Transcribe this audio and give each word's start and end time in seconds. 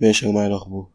ماشي 0.00 0.26
يا 0.26 0.30
جماعة 0.30 0.42
إيه 0.44 0.50
الأخبار؟ 0.50 0.86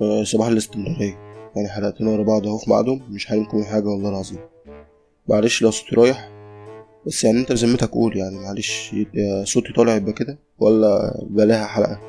آه، 0.00 0.24
صباح 0.24 0.46
الاستمرارية. 0.46 1.28
يعني 1.56 1.68
حلقتين 1.68 2.06
ورا 2.06 2.22
بعض 2.22 2.46
أهو 2.46 2.58
في 2.58 2.70
ميعادهم 2.70 3.02
مش 3.12 3.32
هنمكم 3.32 3.64
حاجة 3.64 3.84
والله 3.86 4.08
العظيم. 4.10 4.38
معلش 5.28 5.62
لو 5.62 5.70
صوتي 5.70 5.96
رايح 5.96 6.30
بس 7.06 7.24
يعني 7.24 7.38
أنت 7.40 7.52
بذمتك 7.52 7.90
قول 7.90 8.16
يعني. 8.16 8.38
معلش 8.38 8.94
صوتي 9.44 9.72
طالع 9.72 9.94
يبقى 9.94 10.12
كده 10.12 10.38
ولا 10.58 11.18
بلاها 11.30 11.66
حلقة؟ 11.66 12.00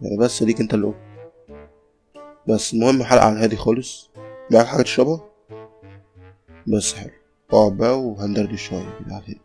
يعني 0.00 0.16
بس 0.18 0.42
ديك 0.42 0.60
أنت 0.60 0.74
اللي 0.74 0.86
قول. 0.86 0.94
بس 2.48 2.74
المهم 2.74 3.02
حلقة 3.02 3.24
على 3.24 3.36
الهادي 3.36 3.56
خالص. 3.56 4.10
معاك 4.50 4.66
حاجة 4.66 4.82
تشربها؟ 4.82 5.20
بس 6.66 6.94
حلو. 6.94 7.10
أقعد 7.52 7.76
بقى 7.76 8.00
وهندردش 8.00 8.62
شوية 8.68 8.98
الهادي 9.06 9.40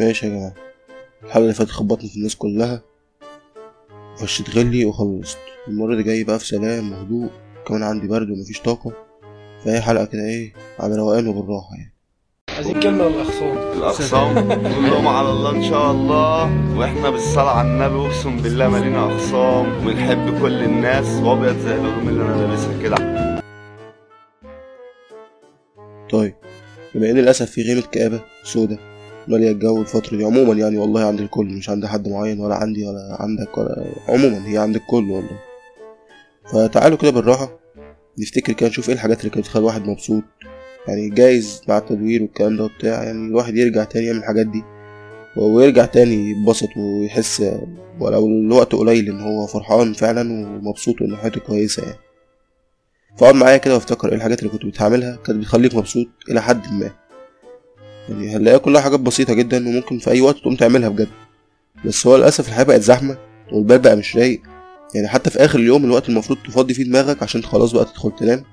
ماشي 0.00 0.26
يا 0.26 0.30
جماعة. 0.30 0.54
الحلقة 1.24 1.42
اللي 1.42 1.54
فاتت 1.54 1.70
خبطني 1.70 2.08
في 2.08 2.16
الناس 2.16 2.36
كلها. 2.36 2.82
وفشيت 4.12 4.50
غلي 4.50 4.84
وخلصت. 4.84 5.38
المرة 5.68 5.96
دي 5.96 6.02
جاي 6.02 6.24
بقى 6.24 6.38
في 6.38 6.46
سلام 6.46 6.92
وهدوء. 6.92 7.30
كمان 7.66 7.82
عندي 7.82 8.08
برد 8.08 8.30
ومفيش 8.30 8.60
طاقة. 8.60 8.92
فهي 9.64 9.80
حلقة 9.80 10.04
كده 10.04 10.22
إيه 10.22 10.52
على 10.78 10.96
روقان 10.96 11.28
وبالراحة 11.28 11.68
يعني. 11.76 11.94
عايزين 12.48 12.80
كلمة 12.80 13.08
للأخصام 13.08 13.58
الأقسام 13.78 14.48
كلهم 14.62 15.08
على 15.08 15.30
الله 15.30 15.50
إن 15.50 15.62
شاء 15.62 15.90
الله. 15.90 16.44
وإحنا 16.78 17.10
بالصلاة 17.10 17.50
على 17.50 17.68
النبي 17.68 18.06
أقسم 18.06 18.36
بالله 18.36 18.68
مالينا 18.68 19.04
أقسام. 19.04 19.86
وبنحب 19.86 20.40
كل 20.40 20.62
الناس. 20.62 21.06
وأبيض 21.06 21.58
زي 21.58 21.74
الهدوم 21.74 22.08
اللي 22.08 22.22
أنا 22.22 22.46
لابسها 22.46 22.82
كده. 22.82 22.96
طيب. 26.10 26.34
بما 26.94 27.10
إن 27.10 27.16
للأسف 27.16 27.50
في 27.50 27.62
غيمة 27.62 27.82
كآبة 27.82 28.20
سودة 28.44 28.89
مالية 29.30 29.50
الجو 29.50 29.80
الفترة 29.80 30.16
دي. 30.16 30.24
عموما 30.24 30.54
يعني 30.54 30.78
والله 30.78 31.04
عند 31.04 31.20
الكل 31.20 31.46
مش 31.46 31.70
عند 31.70 31.86
حد 31.86 32.08
معين 32.08 32.40
ولا 32.40 32.54
عندي 32.54 32.86
ولا 32.86 33.16
عندك 33.20 33.58
ولا 33.58 33.84
عموما 34.08 34.48
هي 34.48 34.58
عند 34.58 34.76
الكل 34.76 35.10
والله. 35.10 35.38
فتعالوا 36.52 36.98
كده 36.98 37.10
بالراحة 37.10 37.60
نفتكر 38.18 38.52
كده 38.52 38.68
نشوف 38.68 38.88
إيه 38.88 38.94
الحاجات 38.94 39.20
اللي 39.20 39.30
كانت 39.30 39.46
تخلي 39.46 39.60
الواحد 39.60 39.86
مبسوط. 39.88 40.22
يعني 40.88 41.10
جايز 41.10 41.62
مع 41.68 41.78
التدوير 41.78 42.22
والكلام 42.22 42.56
ده 42.56 42.64
وبتاع 42.64 43.02
يعني 43.02 43.28
الواحد 43.28 43.56
يرجع 43.56 43.84
تاني 43.84 44.06
يعمل 44.06 44.18
الحاجات 44.18 44.46
دي. 44.46 44.62
ويرجع 45.36 45.84
تاني 45.84 46.30
يتبسط 46.30 46.68
ويحس 46.76 47.42
ولو 48.00 48.26
الوقت 48.26 48.74
قليل 48.74 49.08
إن 49.08 49.20
هو 49.20 49.46
فرحان 49.46 49.92
فعلا 49.92 50.32
ومبسوط 50.32 51.00
وإن 51.02 51.16
حياته 51.16 51.40
كويسة 51.40 51.82
يعني. 51.82 51.98
فأقعد 53.18 53.34
معايا 53.34 53.56
كده 53.56 53.74
وأفتكر 53.74 54.08
إيه 54.08 54.14
الحاجات 54.14 54.38
اللي 54.38 54.50
كنت 54.50 54.66
بتعملها 54.66 55.16
كانت 55.16 55.38
بتخليك 55.38 55.74
مبسوط 55.74 56.06
إلى 56.30 56.42
حد 56.42 56.62
ما. 56.72 56.90
يعني 58.10 58.36
هنلاقيها 58.36 58.58
كلها 58.58 58.80
حاجات 58.80 59.00
بسيطة 59.00 59.34
جدا 59.34 59.68
وممكن 59.68 59.98
في 59.98 60.10
أي 60.10 60.20
وقت 60.20 60.36
تقوم 60.38 60.56
تعملها 60.56 60.88
بجد. 60.88 61.08
بس 61.84 62.06
هو 62.06 62.16
للأسف 62.16 62.48
الحياة 62.48 62.64
بقت 62.64 62.80
زحمة 62.80 63.18
والبال 63.52 63.78
بقى 63.78 63.96
مش 63.96 64.16
رايق. 64.16 64.42
يعني 64.94 65.08
حتى 65.08 65.30
في 65.30 65.38
آخر 65.38 65.58
اليوم 65.58 65.84
الوقت 65.84 66.08
المفروض 66.08 66.38
تفضي 66.46 66.74
فيه 66.74 66.84
دماغك 66.84 67.22
عشان 67.22 67.42
خلاص 67.42 67.72
بقى 67.72 67.84
تدخل 67.84 68.12
تنام. 68.18 68.44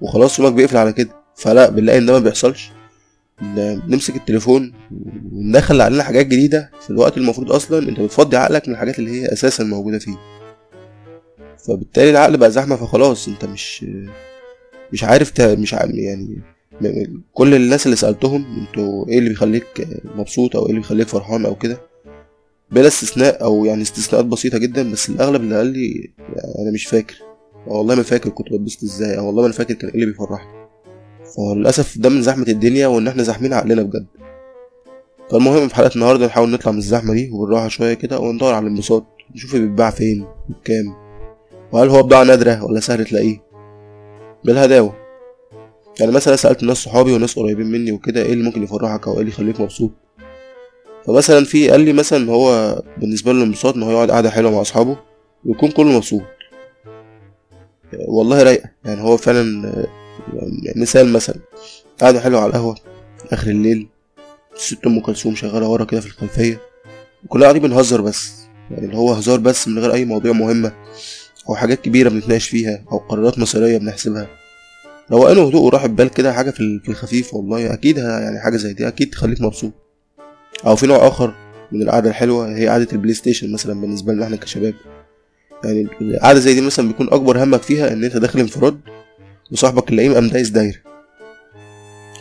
وخلاص 0.00 0.38
يومك 0.38 0.52
بيقفل 0.52 0.76
على 0.76 0.92
كده. 0.92 1.10
فلا 1.36 1.70
بنلاقي 1.70 1.98
إن 1.98 2.06
ده 2.06 2.12
ما 2.12 2.18
بيحصلش. 2.18 2.70
نمسك 3.88 4.16
التليفون 4.16 4.72
وندخل 5.32 5.80
علينا 5.80 6.02
حاجات 6.02 6.26
جديدة 6.26 6.70
في 6.80 6.90
الوقت 6.90 7.16
المفروض 7.16 7.52
أصلا 7.52 7.88
أنت 7.88 8.00
بتفضي 8.00 8.36
عقلك 8.36 8.68
من 8.68 8.74
الحاجات 8.74 8.98
اللي 8.98 9.10
هي 9.10 9.32
أساسا 9.32 9.64
موجودة 9.64 9.98
فيه. 9.98 10.16
فبالتالي 11.68 12.10
العقل 12.10 12.36
بقى 12.36 12.50
زحمة 12.50 12.76
فخلاص 12.76 13.28
أنت 13.28 13.44
مش 13.44 13.84
مش 14.92 15.04
عارف. 15.04 15.40
مش 15.40 15.74
عارف 15.74 15.94
يعني 15.94 16.42
كل 17.34 17.54
الناس 17.54 17.86
اللي 17.86 17.96
سألتهم 17.96 18.44
أنتوا 18.60 19.08
إيه 19.08 19.18
اللي 19.18 19.28
بيخليك 19.28 19.88
مبسوط 20.16 20.56
أو 20.56 20.62
إيه 20.62 20.70
اللي 20.70 20.80
بيخليك 20.80 21.08
فرحان 21.08 21.46
أو 21.46 21.54
كده؟ 21.54 21.80
بلا 22.70 22.86
استثناء 22.86 23.42
أو 23.44 23.64
يعني 23.64 23.82
استثناءات 23.82 24.24
بسيطة 24.26 24.58
جدا 24.58 24.92
بس 24.92 25.08
الأغلب 25.08 25.40
اللي 25.40 25.56
قال 25.56 25.66
لي 25.66 26.10
أنا 26.62 26.70
مش 26.74 26.86
فاكر. 26.86 27.16
والله 27.66 27.94
ما 27.94 28.02
فاكر 28.02 28.30
كنت 28.30 28.52
بتبسط 28.52 28.82
إزاي. 28.82 29.18
أو 29.18 29.26
والله 29.26 29.40
ما 29.40 29.46
أنا 29.46 29.54
فاكر 29.54 29.74
كان 29.74 29.88
إيه 29.90 29.94
اللي 29.94 30.06
بيفرحني. 30.06 30.66
فللأسف 31.36 31.98
ده 31.98 32.08
من 32.08 32.22
زحمة 32.22 32.44
الدنيا 32.48 32.86
وإن 32.86 33.08
إحنا 33.08 33.22
زاحمين 33.22 33.52
عقلنا 33.52 33.82
بجد. 33.82 34.06
فالمهم 35.30 35.68
في 35.68 35.74
حلقة 35.74 35.94
النهاردة 35.94 36.26
نحاول 36.26 36.50
نطلع 36.50 36.72
من 36.72 36.78
الزحمة 36.78 37.14
دي 37.14 37.30
وبالراحة 37.32 37.68
شوية 37.68 37.94
كده 37.94 38.18
وندور 38.18 38.54
على 38.54 38.62
الانبساط 38.66 39.04
نشوف 39.34 39.56
بيتباع 39.56 39.90
فين 39.90 40.26
وبكام 40.48 40.94
وهل 41.72 41.88
هو 41.88 42.02
بضاعة 42.02 42.24
نادرة 42.24 42.64
ولا 42.64 42.80
سهل 42.80 43.04
تلاقيه. 43.04 43.42
بالهداوة. 44.44 45.05
يعني 46.00 46.12
مثلا 46.12 46.36
سألت 46.36 46.62
ناس 46.62 46.76
صحابي 46.76 47.12
وناس 47.12 47.38
قريبين 47.38 47.66
مني 47.66 47.92
وكده 47.92 48.22
إيه 48.22 48.32
اللي 48.32 48.44
ممكن 48.44 48.62
يفرحك 48.62 49.06
أو 49.06 49.14
إيه 49.14 49.20
اللي 49.20 49.30
يخليك 49.30 49.60
مبسوط؟ 49.60 49.90
فمثلا 51.06 51.44
في 51.44 51.70
قال 51.70 51.80
لي 51.80 51.92
مثلا 51.92 52.18
إن 52.18 52.28
هو 52.28 52.82
بالنسبة 52.98 53.32
له 53.32 53.38
الانبساط 53.38 53.74
إن 53.74 53.82
هو 53.82 53.90
يقعد 53.90 54.10
قعده 54.10 54.30
حلوة 54.30 54.50
مع 54.50 54.60
أصحابه 54.60 54.98
ويكون 55.44 55.70
كله 55.70 55.92
مبسوط. 55.92 56.22
والله 58.08 58.42
رايقة 58.42 58.70
يعني 58.84 59.00
هو 59.00 59.16
فعلا 59.16 59.68
آه، 59.68 59.86
مثال 60.76 61.12
مثلا 61.12 61.36
قعده 62.00 62.20
حلوة 62.20 62.40
على 62.40 62.48
القهوة 62.48 62.76
آخر 63.32 63.50
الليل 63.50 63.88
ست 64.54 64.86
أم 64.86 65.00
كلثوم 65.00 65.34
شغالة 65.34 65.68
ورا 65.68 65.84
كده 65.84 66.00
في 66.00 66.06
الخلفية 66.06 66.60
وكلنا 67.24 67.44
قاعدين 67.44 67.62
بنهزر 67.62 68.00
بس 68.00 68.32
يعني 68.70 68.84
اللي 68.86 68.96
هو 68.96 69.12
هزار 69.12 69.38
بس 69.38 69.68
من 69.68 69.78
غير 69.78 69.92
أي 69.92 70.04
مواضيع 70.04 70.32
مهمة 70.32 70.72
أو 71.48 71.54
حاجات 71.54 71.80
كبيرة 71.80 72.08
بنتناقش 72.08 72.48
فيها 72.48 72.84
أو 72.92 72.98
قرارات 72.98 73.38
مصيرية 73.38 73.78
بنحسبها. 73.78 74.26
روقان 75.12 75.38
وهدوء 75.38 75.62
وراحة 75.62 75.86
بال 75.86 76.08
كده 76.10 76.32
حاجة 76.32 76.50
في 76.50 76.60
ال- 76.60 76.80
في 76.80 76.88
الخفيف 76.88 77.34
والله 77.34 77.72
أكيد 77.74 77.96
يعني 77.98 78.40
حاجة 78.40 78.56
زي 78.56 78.72
دي 78.72 78.88
أكيد 78.88 79.10
تخليك 79.10 79.40
مبسوط. 79.40 79.72
أو 80.66 80.76
في 80.76 80.86
نوع 80.86 81.06
آخر 81.08 81.34
من 81.72 81.82
القعدة 81.82 82.10
الحلوة 82.10 82.56
هي 82.56 82.68
قعدة 82.68 82.88
ال 82.92 83.14
PlayStation 83.14 83.52
مثلا 83.52 83.80
بالنسبة 83.80 84.12
لنا 84.12 84.24
إحنا 84.24 84.36
كشباب. 84.36 84.74
يعني 85.64 85.88
القعدة 86.00 86.38
زي 86.38 86.54
دي 86.54 86.60
مثلا 86.60 86.88
بيكون 86.88 87.08
أكبر 87.12 87.42
همك 87.44 87.62
فيها 87.62 87.92
إن 87.92 88.04
أنت 88.04 88.16
داخل 88.16 88.40
انفراد 88.40 88.80
وصاحبك 89.52 89.90
اللئيم 89.90 90.14
قام 90.14 90.28
دايس 90.28 90.48
دايرة. 90.48 90.78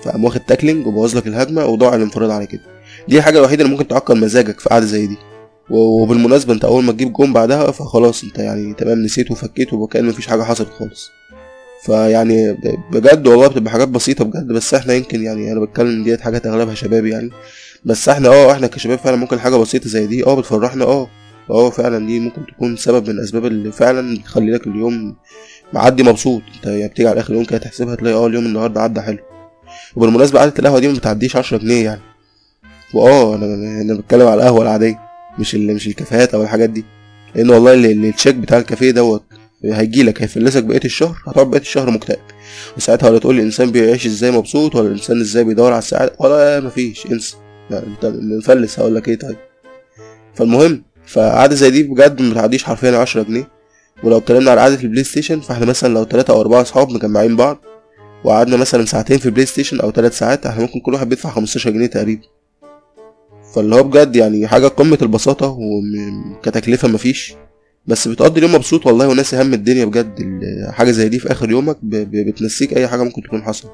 فقام 0.04 0.24
واخد 0.24 0.40
tackling 0.40 0.88
وبوظ 0.88 1.18
لك 1.18 1.28
الهجمة 1.28 1.66
وضاع 1.66 1.96
الانفراد 1.96 2.30
على 2.30 2.46
كده. 2.46 2.62
دي 3.08 3.18
الحاجة 3.18 3.38
الوحيدة 3.40 3.64
اللي 3.64 3.76
ممكن 3.76 3.88
تعكر 3.88 4.16
مزاجك 4.16 4.60
في 4.60 4.70
قعدة 4.70 4.86
زي 4.86 5.08
دي. 5.08 5.18
وبالمناسبة 5.70 6.54
أنت 6.54 6.66
أول 6.66 6.84
ما 6.84 6.92
تجيب 6.92 7.14
جون 7.14 7.34
بعدها 7.34 7.72
فخلاص 7.72 8.24
أنت 8.24 8.40
يعني 8.40 8.74
تمام 8.74 9.04
نسيت 9.04 9.32
وفكيت 9.32 9.74
وكأن 9.74 10.06
مفيش 10.06 10.28
حاجة 10.28 10.44
حصلت 10.44 10.70
خالص. 10.70 11.10
فيعني 11.86 12.54
بجد 12.92 13.28
والله 13.28 13.48
بتبقى 13.48 13.72
حاجات 13.72 13.88
بسيطة 13.88 14.26
بجد 14.26 14.48
بس 14.48 14.74
إحنا 14.74 14.94
يمكن 14.94 15.24
يعني 15.24 15.52
أنا 15.52 15.60
بتكلم 15.60 16.04
ديت 16.04 16.22
حاجات 16.22 16.46
اغلبها 16.48 16.76
شباب 16.76 17.06
يعني 17.06 17.30
بس 17.86 18.10
إحنا 18.10 18.30
آه 18.30 18.52
إحنا 18.52 18.68
كشباب 18.68 18.98
فعلا 18.98 19.16
ممكن 19.16 19.40
حاجة 19.40 19.56
بسيطة 19.56 19.90
زي 19.90 20.08
دي 20.08 20.26
آه 20.26 20.36
بتفرحنا 20.36 20.86
آه 20.86 21.08
آه 21.50 21.70
فعلا 21.70 22.08
دي 22.08 22.20
ممكن 22.20 22.46
تكون 22.46 22.76
سبب 22.78 23.10
من 23.10 23.16
الأسباب 23.16 23.46
اللي 23.46 23.72
فعلا 23.72 24.18
بتخلي 24.18 24.52
لك 24.52 24.68
اليوم 24.68 25.16
معدي 25.74 26.04
مبسوط 26.04 26.42
انت 26.56 26.66
يعني 26.66 26.88
بتيجي 26.88 27.10
على 27.10 27.20
آخر 27.20 27.30
اليوم 27.30 27.46
كده 27.46 27.58
تحسبها 27.60 27.96
تلاقي 27.96 28.16
آه 28.16 28.28
اليوم 28.28 28.46
النهارده 28.46 28.82
عدى 28.82 29.02
حلو 29.02 29.18
وبالمناسبة 29.96 30.40
قعدة 30.40 30.54
القهوة 30.60 30.80
دي 30.80 30.88
ما 30.88 30.94
بتعديش 30.94 31.36
10 31.36 31.58
جنيه 31.58 31.84
يعني 31.86 32.02
واه 32.94 33.36
أنا 33.36 33.46
أنا 33.82 33.94
بتكلم 33.94 34.28
على 34.28 34.34
القهوة 34.42 34.62
العادية 34.62 35.00
مش 35.40 35.56
مش 35.56 35.88
الكافيهات 35.88 36.34
أو 36.34 36.44
الحاجات 36.44 36.70
دي 36.70 36.86
لأن 37.36 37.50
والله 37.50 37.74
ال- 37.74 37.86
ال- 37.86 38.06
التشيك 38.06 38.36
بتاع 38.36 38.58
الكافيه 38.58 38.92
دوت 38.92 39.24
هيجيلك 39.74 40.22
هيفلسك 40.22 40.64
بقية 40.64 40.86
الشهر 40.86 41.16
هتقعد 41.28 41.48
بقية 41.48 41.62
الشهر 41.62 41.90
مكتئب. 41.92 42.20
وساعتها 42.78 43.10
ولا 43.10 43.20
تقول 43.20 43.36
الإنسان 43.36 43.72
بيعيش 43.72 44.06
إزاي 44.06 44.32
مبسوط 44.32 44.76
ولا 44.76 44.88
الإنسان 44.88 45.20
إزاي 45.22 45.44
بيدور 45.44 45.72
على 45.72 45.80
السعادة 45.80 46.16
ولا 46.20 46.60
مفيش 46.60 47.06
انسى. 47.06 47.36
لا 47.70 47.84
انت 47.84 48.06
نفلس 48.06 48.80
هقول 48.80 48.96
لك 48.96 49.08
إيه 49.08 49.20
طيب. 49.20 49.38
فالمهم 50.34 50.84
فقعدة 51.08 51.56
زي 51.56 51.70
دي 51.70 51.84
بجد 51.84 52.22
ما 52.22 52.32
بتعديش 52.32 52.64
حرفيا 52.64 52.98
10 52.98 53.24
جنيه. 53.24 53.48
ولو 54.04 54.18
اتكلمنا 54.18 54.52
على 54.52 54.62
قعدة 54.62 54.82
ال 54.84 55.04
PlayStation 55.04 55.40
فاحنا 55.40 55.66
مثلا 55.66 55.94
لو 55.94 56.06
ثلاثة 56.06 56.34
أو 56.34 56.42
أربعة 56.42 56.62
اصحاب 56.62 56.90
مجمعين 56.90 57.36
بعض 57.36 57.58
وقعدنا 58.24 58.58
مثلا 58.58 58.86
ساعتين 58.86 59.18
في 59.18 59.26
ال 59.26 59.46
PlayStation 59.46 59.80
أو 59.80 59.92
ثلاث 59.92 60.18
ساعات 60.18 60.46
إحنا 60.46 60.62
ممكن 60.62 60.80
كل 60.80 60.94
واحد 60.94 61.10
بيدفع 61.10 61.30
15 61.30 61.70
جنيه 61.70 61.86
تقريبا. 61.86 62.22
فاللي 63.56 63.76
هو 63.76 63.84
بجد 63.84 64.16
يعني 64.16 64.48
حاجة 64.48 64.68
قمة 64.68 64.98
البساطة 65.02 65.58
وكتكلفة 65.60 66.88
مفيش. 66.88 67.34
بس 67.88 68.08
بتقضي 68.08 68.40
اليوم 68.40 68.56
مبسوط 68.56 68.86
والله 68.88 69.08
وناسي 69.08 69.42
هم 69.42 69.54
الدنيا 69.54 69.86
بجد. 69.86 70.20
حاجة 70.70 70.92
زي 70.92 71.10
دي 71.10 71.20
في 71.20 71.32
آخر 71.32 71.52
يومك 71.52 71.78
بتنسيك 71.84 72.78
أي 72.78 72.88
حاجة 72.88 73.04
ممكن 73.04 73.22
تكون 73.24 73.44
حصلت. 73.44 73.72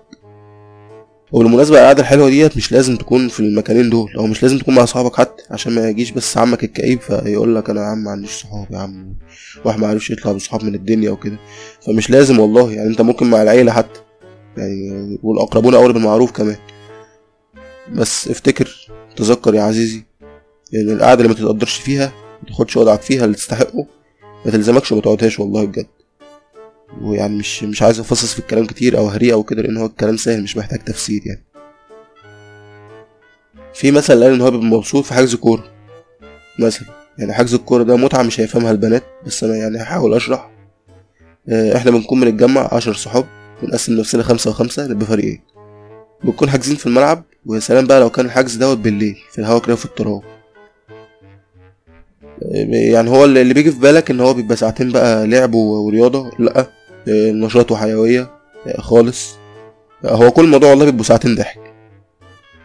وبالمناسبة 1.32 1.78
القعدة 1.80 2.02
الحلوة 2.02 2.30
ديت 2.30 2.58
مش 2.58 2.72
لازم 2.72 2.96
تكون 2.96 3.28
في 3.28 3.40
المكانين 3.40 3.90
دول 3.90 4.14
أو 4.18 4.28
مش 4.28 4.44
لازم 4.44 4.58
تكون 4.58 4.76
مع 4.76 4.84
أصحابك 4.84 5.16
حتى 5.16 5.44
عشان 5.52 5.76
ما 5.76 5.90
يجيش 5.90 6.12
بس 6.12 6.38
عمك 6.38 6.64
الكئيب 6.64 7.00
فيقول 7.02 7.56
لك 7.56 7.70
أنا 7.70 7.82
يا 7.82 7.86
عم 7.86 8.04
ما 8.04 8.12
عنديش 8.12 8.32
صحاب 8.32 8.68
يا 8.72 8.78
عم 8.78 9.16
واحد 9.66 9.80
ما 9.80 9.88
عرفش 9.88 10.12
يطلع 10.12 10.32
بصحاب 10.32 10.64
من 10.64 10.76
الدنيا 10.76 11.12
وكده. 11.12 11.38
فمش 11.86 12.10
لازم 12.10 12.40
والله 12.40 12.72
يعني 12.72 12.90
أنت 12.90 13.02
ممكن 13.02 13.30
مع 13.30 13.42
العيلة 13.42 13.72
حتى 13.72 14.00
يعني 14.58 15.20
والأقربون 15.24 15.76
أولى 15.76 15.94
بالمعروف 15.94 16.32
كمان. 16.32 16.58
بس 17.94 18.28
افتكر 18.28 18.88
تذكر 19.16 19.56
يا 19.56 19.62
عزيزي 19.62 20.04
إن 20.74 20.90
القعدة 20.90 21.22
اللي 21.22 21.28
ما 21.34 21.40
تتقدرش 21.40 21.76
فيها 21.80 22.14
ما 22.42 22.48
تاخدش 22.48 22.78
وضعك 22.78 23.02
فيها 23.02 23.26
اللي 23.26 23.36
تستحقه. 23.36 23.86
ما 24.46 24.52
تلزمكش 24.52 24.92
وما 24.92 25.02
تقعدهاش 25.02 25.40
والله 25.40 25.66
بجد. 25.66 25.88
ويعني 27.02 27.36
مش 27.36 27.64
مش 27.64 27.82
عايز 27.82 28.00
أفصص 28.00 28.34
في 28.34 28.40
الكلام 28.40 28.66
كتير 28.66 28.98
أو 28.98 29.08
هريه 29.08 29.34
أو 29.34 29.44
كده 29.44 29.62
لأن 29.62 29.78
هو 29.78 29.86
الكلام 29.86 30.18
سهل 30.18 30.44
مش 30.44 30.58
محتاج 30.58 30.80
تفسير 30.80 31.22
يعني. 31.26 31.44
في 33.74 33.92
مثلا 33.92 34.26
قال 34.26 34.34
إن 34.34 34.42
هو 34.42 34.52
بيبقى 34.52 34.66
مبسوط 34.66 35.06
في 35.06 35.14
حجز 35.14 35.36
كورة 35.36 35.64
مثلا. 36.60 36.88
يعني 37.18 37.34
حجز 37.34 37.54
الكورة 37.54 37.84
ده 37.84 37.96
متعة 37.96 38.24
مش 38.24 38.40
هيفهمها 38.40 38.72
البنات 38.72 39.04
بس 39.26 39.44
أنا 39.44 39.56
يعني 39.56 39.78
هحاول 39.82 40.14
أشرح. 40.14 40.52
آه، 41.50 41.78
إحنا 41.78 41.92
بنكون 41.92 42.22
بنتجمع 42.22 42.70
عشر 42.74 42.94
صحاب 42.94 43.26
ونقسم 43.64 43.94
نفسنا 44.00 44.24
خمسة 44.24 44.50
وخمسة 44.50 44.88
نبقى 44.88 45.06
فريقين. 45.06 45.42
بنكون 46.24 46.50
حاجزين 46.50 46.76
في 46.76 46.86
الملعب 46.86 47.24
ويا 47.46 47.60
سلام 47.60 47.88
بقى 47.88 48.00
لو 48.00 48.10
كان 48.10 48.26
الحجز 48.26 48.56
دوت 48.56 48.78
بالليل 48.78 49.18
في 49.32 49.40
الهوا 49.40 49.60
كده 49.60 49.76
في 49.76 49.86
التراب. 49.86 50.22
يعني 52.92 53.10
هو 53.10 53.26
اللي 53.26 53.54
بيجي 53.54 53.72
في 53.72 53.80
بالك 53.80 54.12
إن 54.12 54.20
هو 54.20 54.34
بيبقى 54.34 54.56
ساعتين 54.58 54.92
بقى 54.92 55.28
لعب 55.28 55.54
و- 55.54 55.86
ورياضة؟ 55.86 56.32
لأ. 56.40 56.60
آه، 57.08 57.32
نشاط 57.32 57.72
وحيوية 57.72 58.30
آه، 58.68 58.82
خالص. 58.82 59.36
آه، 60.06 60.16
هو 60.16 60.32
كل 60.32 60.44
الموضوع 60.46 60.70
والله 60.70 60.86
بيبقوا 60.86 61.04
ساعتين 61.04 61.36
ضحك. 61.36 61.60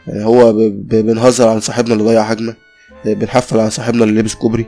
يعني 0.07 0.25
هو 0.25 0.53
بنهزر 0.73 1.49
عن 1.49 1.61
صاحبنا 1.61 1.93
اللي 1.95 2.05
ضيع 2.05 2.23
هجمة 2.23 2.55
آه، 3.07 3.13
بنحفل 3.13 3.61
على 3.61 3.71
صاحبنا 3.71 4.05
اللي 4.05 4.21
لبس 4.21 4.35
كوبري. 4.35 4.67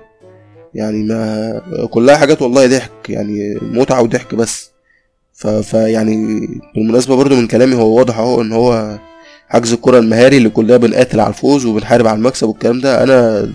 يعني 0.75 1.03
ما 1.03 1.61
كلها 1.91 2.17
حاجات 2.17 2.43
والله 2.43 2.67
ضحك. 2.67 2.91
يعني 3.11 3.59
متعة 3.63 4.03
وضحك 4.03 4.35
بس. 4.35 4.71
فيعني 5.63 6.47
بالمناسبة 6.75 7.17
برضو 7.17 7.37
من 7.37 7.47
كلامي 7.47 7.75
هو 7.75 7.99
واضح 7.99 8.19
أهو 8.19 8.43
إن 8.43 8.53
هو 8.53 8.99
حجز 9.49 9.73
الكرة 9.73 9.99
المهاري 9.99 10.37
اللي 10.37 10.49
كلنا 10.49 10.77
بنقاتل 10.77 11.21
على 11.21 11.29
الفوز 11.29 11.67
وبنحارب 11.67 12.07
على 12.07 12.17
المكسب 12.17 12.49
والكلام 12.49 12.81
ده. 12.81 13.03
أنا 13.03 13.49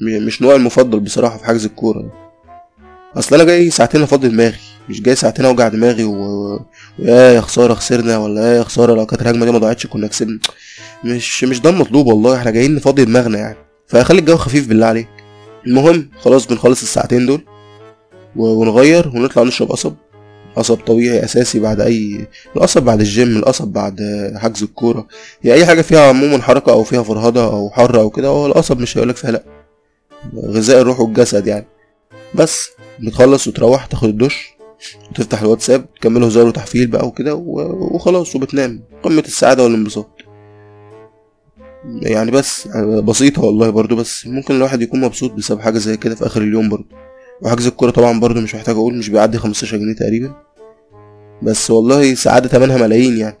مش 0.00 0.42
نوعي 0.42 0.56
المفضل 0.56 1.00
بصراحة 1.00 1.38
في 1.38 1.44
حجز 1.44 1.64
الكورة. 1.64 2.12
أصل 3.16 3.34
أنا 3.34 3.44
جاي 3.44 3.70
ساعتين 3.70 4.02
أفضي 4.02 4.28
دماغي 4.28 4.58
مش 4.88 5.02
جاي 5.02 5.14
ساعتين 5.14 5.44
أوجع 5.44 5.68
دماغي 5.68 6.04
و... 6.04 6.60
ويا 6.98 7.32
يا 7.32 7.40
خسارة 7.40 7.74
خسرنا 7.74 8.18
ولا 8.18 8.56
يا 8.58 8.62
خسارة 8.62 8.94
لو 8.94 9.06
كانت 9.06 9.22
الهجمة 9.22 9.44
دي 9.46 9.52
ما 9.52 9.74
كنا 9.92 10.06
كسبنا. 10.06 10.38
مش 11.04 11.44
مش 11.44 11.60
ده 11.60 11.70
المطلوب 11.70 12.06
والله 12.06 12.36
إحنا 12.36 12.50
جايين 12.50 12.74
نفضي 12.74 13.04
دماغنا 13.04 13.38
يعني. 13.38 13.56
فخلي 13.86 14.18
الجو 14.18 14.36
خفيف 14.36 14.68
بالله 14.68 14.86
عليك. 14.86 15.08
المهم 15.66 16.10
خلاص 16.20 16.46
بنخلص 16.46 16.82
الساعتين 16.82 17.26
دول 17.26 17.40
ونغير 18.36 19.08
ونطلع 19.08 19.42
نشرب 19.42 19.68
قصب. 19.72 19.94
قصب 20.56 20.76
طبيعي 20.76 21.24
أساسي 21.24 21.60
بعد 21.60 21.80
اي 21.80 22.26
القصب 22.56 22.82
بعد 22.82 23.00
الجيم 23.00 23.36
القصب 23.36 23.68
بعد 23.68 24.00
حجز 24.36 24.62
الكورة. 24.62 25.06
هي 25.42 25.54
أي 25.54 25.66
حاجة 25.66 25.82
فيها 25.82 26.08
عموما 26.08 26.42
حركة 26.42 26.72
أو 26.72 26.84
فيها 26.84 27.02
فرهدة 27.02 27.44
أو 27.44 27.70
حر 27.70 28.00
أو 28.00 28.10
كده 28.10 28.28
هو 28.28 28.46
القصب 28.46 28.80
مش 28.80 28.96
هيقولك 28.96 29.16
فيها 29.16 29.30
لأ. 29.30 29.57
غذاء 30.36 30.80
الروح 30.80 31.00
والجسد 31.00 31.46
يعني. 31.46 31.66
بس 32.34 32.68
بتخلص 33.00 33.48
وتروح 33.48 33.86
تاخد 33.86 34.08
الدش 34.08 34.54
وتفتح 35.10 35.40
الواتساب 35.42 35.94
تكمل 35.94 36.24
هزار 36.24 36.46
وتحفيل 36.46 36.86
بقى 36.86 37.06
وكده 37.06 37.34
وخلاص 37.34 38.36
وبتنام. 38.36 38.82
قمة 39.02 39.20
السعادة 39.26 39.64
والانبساط. 39.64 40.08
يعني 42.02 42.30
بس 42.30 42.68
بسيطة 42.78 43.44
والله 43.44 43.70
برضو 43.70 43.96
بس 43.96 44.26
ممكن 44.26 44.54
الواحد 44.56 44.82
يكون 44.82 45.00
مبسوط 45.00 45.32
بسبب 45.32 45.60
حاجة 45.60 45.78
زي 45.78 45.96
كده 45.96 46.14
في 46.14 46.26
آخر 46.26 46.42
اليوم 46.42 46.68
برضو. 46.68 46.94
وحجز 47.42 47.66
الكورة 47.66 47.90
طبعا 47.90 48.20
برضو 48.20 48.40
مش 48.40 48.54
محتاج 48.54 48.74
أقول 48.76 48.94
مش 48.98 49.08
بيعدي 49.08 49.38
15 49.38 49.76
جنيه 49.76 49.94
تقريبا. 49.94 50.34
بس 51.42 51.70
والله 51.70 52.14
سعادة 52.14 52.48
تمنها 52.48 52.76
ملايين 52.78 53.16
يعني. 53.18 53.38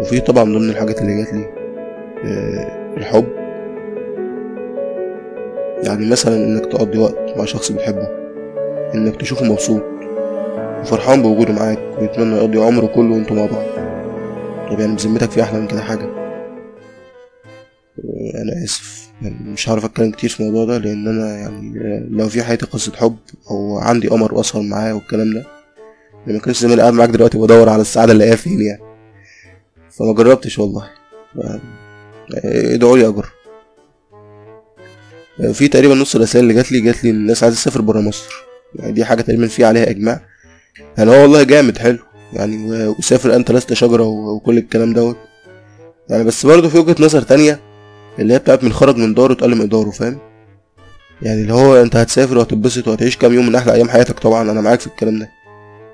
وفي 0.00 0.20
طبعا 0.20 0.44
ضمن 0.44 0.70
الحاجات 0.70 1.00
اللي 1.00 1.16
جات 1.24 1.32
لي 1.32 1.44
آه، 2.24 2.94
الحب. 2.96 3.43
يعني 5.84 6.06
مثلا 6.10 6.36
إنك 6.36 6.66
تقضي 6.66 6.98
وقت 6.98 7.36
مع 7.38 7.44
شخص 7.44 7.72
بتحبه 7.72 8.08
إنك 8.94 9.20
تشوفه 9.20 9.44
مبسوط 9.44 9.82
وفرحان 10.80 11.22
بوجوده 11.22 11.52
معاك 11.52 11.78
ويتمنى 11.98 12.36
يقضي 12.36 12.58
عمره 12.58 12.86
كله 12.86 13.14
وأنتوا 13.14 13.36
مع 13.36 13.46
بعض. 13.46 13.64
طب 14.70 14.80
يعني 14.80 14.94
بذمتك 14.94 15.30
في 15.30 15.42
أحلى 15.42 15.60
من 15.60 15.66
كده 15.68 15.80
حاجة؟ 15.80 16.04
آه، 18.04 18.42
أنا 18.42 18.64
آسف. 18.64 19.04
يعني 19.22 19.36
مش 19.52 19.68
هعرف 19.68 19.84
أتكلم 19.84 20.10
كتير 20.10 20.30
في 20.30 20.40
الموضوع 20.40 20.64
ده 20.64 20.78
لأن 20.78 21.08
أنا 21.08 21.36
يعني 21.38 21.78
آه، 21.78 22.06
لو 22.10 22.28
في 22.28 22.42
حياتي 22.42 22.66
قصة 22.66 22.92
حب 22.96 23.16
أو 23.50 23.78
عندي 23.78 24.08
قمر 24.08 24.34
وأسهر 24.34 24.62
معاه 24.62 24.94
والكلام 24.94 25.34
ده 25.34 25.44
لما 26.26 26.38
كانش 26.38 26.58
زمان 26.60 26.80
قاعد 26.80 26.92
معاك 26.92 27.08
دلوقتي 27.10 27.38
بدور 27.38 27.68
على 27.68 27.82
السعادة 27.82 28.12
اللي 28.12 28.36
فين 28.36 28.60
يعني. 28.62 28.82
فما 29.90 30.14
جربتش 30.14 30.58
والله. 30.58 30.90
ف- 31.34 31.60
ادعوا 32.44 32.96
لي 32.98 33.08
أجر. 33.08 33.26
في 35.52 35.68
تقريبا 35.68 35.94
نص 35.94 36.14
الرسائل 36.14 36.44
اللي 36.44 36.54
جات 36.54 36.72
لي 36.72 36.80
جات 36.80 37.04
لي 37.04 37.10
الناس 37.10 37.42
عايزة 37.42 37.56
تسافر 37.56 37.80
برا 37.80 38.00
مصر. 38.00 38.28
يعني 38.74 38.92
دي 38.92 39.04
حاجة 39.04 39.22
تقريبا 39.22 39.46
في 39.46 39.64
عليها 39.64 39.90
إجماع. 39.90 40.20
يعني 40.98 41.10
هو 41.10 41.22
والله 41.22 41.42
جامد 41.42 41.78
حلو. 41.78 41.98
يعني 42.32 42.86
وسافر 42.86 43.36
أنت 43.36 43.52
لست 43.52 43.72
شجرة 43.72 44.04
وكل 44.04 44.58
الكلام 44.58 44.92
دوت. 44.92 45.16
يعني 46.08 46.24
بس 46.24 46.46
برضه 46.46 46.68
في 46.68 46.78
وجهة 46.78 46.96
نظر 47.00 47.22
تانية 47.22 47.60
اللي 48.18 48.34
هي 48.34 48.38
بتاعت 48.38 48.64
من 48.64 48.72
خرج 48.72 48.96
من 48.96 49.14
داره 49.14 49.32
اتقل 49.32 49.56
مقداره 49.56 49.90
فاهم؟ 49.90 50.18
يعني 51.22 51.42
اللي 51.42 51.52
هو 51.54 51.82
أنت 51.82 51.96
هتسافر 51.96 52.38
وهتتبسط 52.38 52.88
وهتعيش 52.88 53.16
كام 53.16 53.32
يوم 53.32 53.46
من 53.46 53.54
أحلى 53.54 53.72
أيام 53.72 53.88
حياتك 53.88 54.18
طبعا 54.18 54.50
أنا 54.50 54.60
معاك 54.60 54.80
في 54.80 54.86
الكلام 54.86 55.18
ده. 55.18 55.30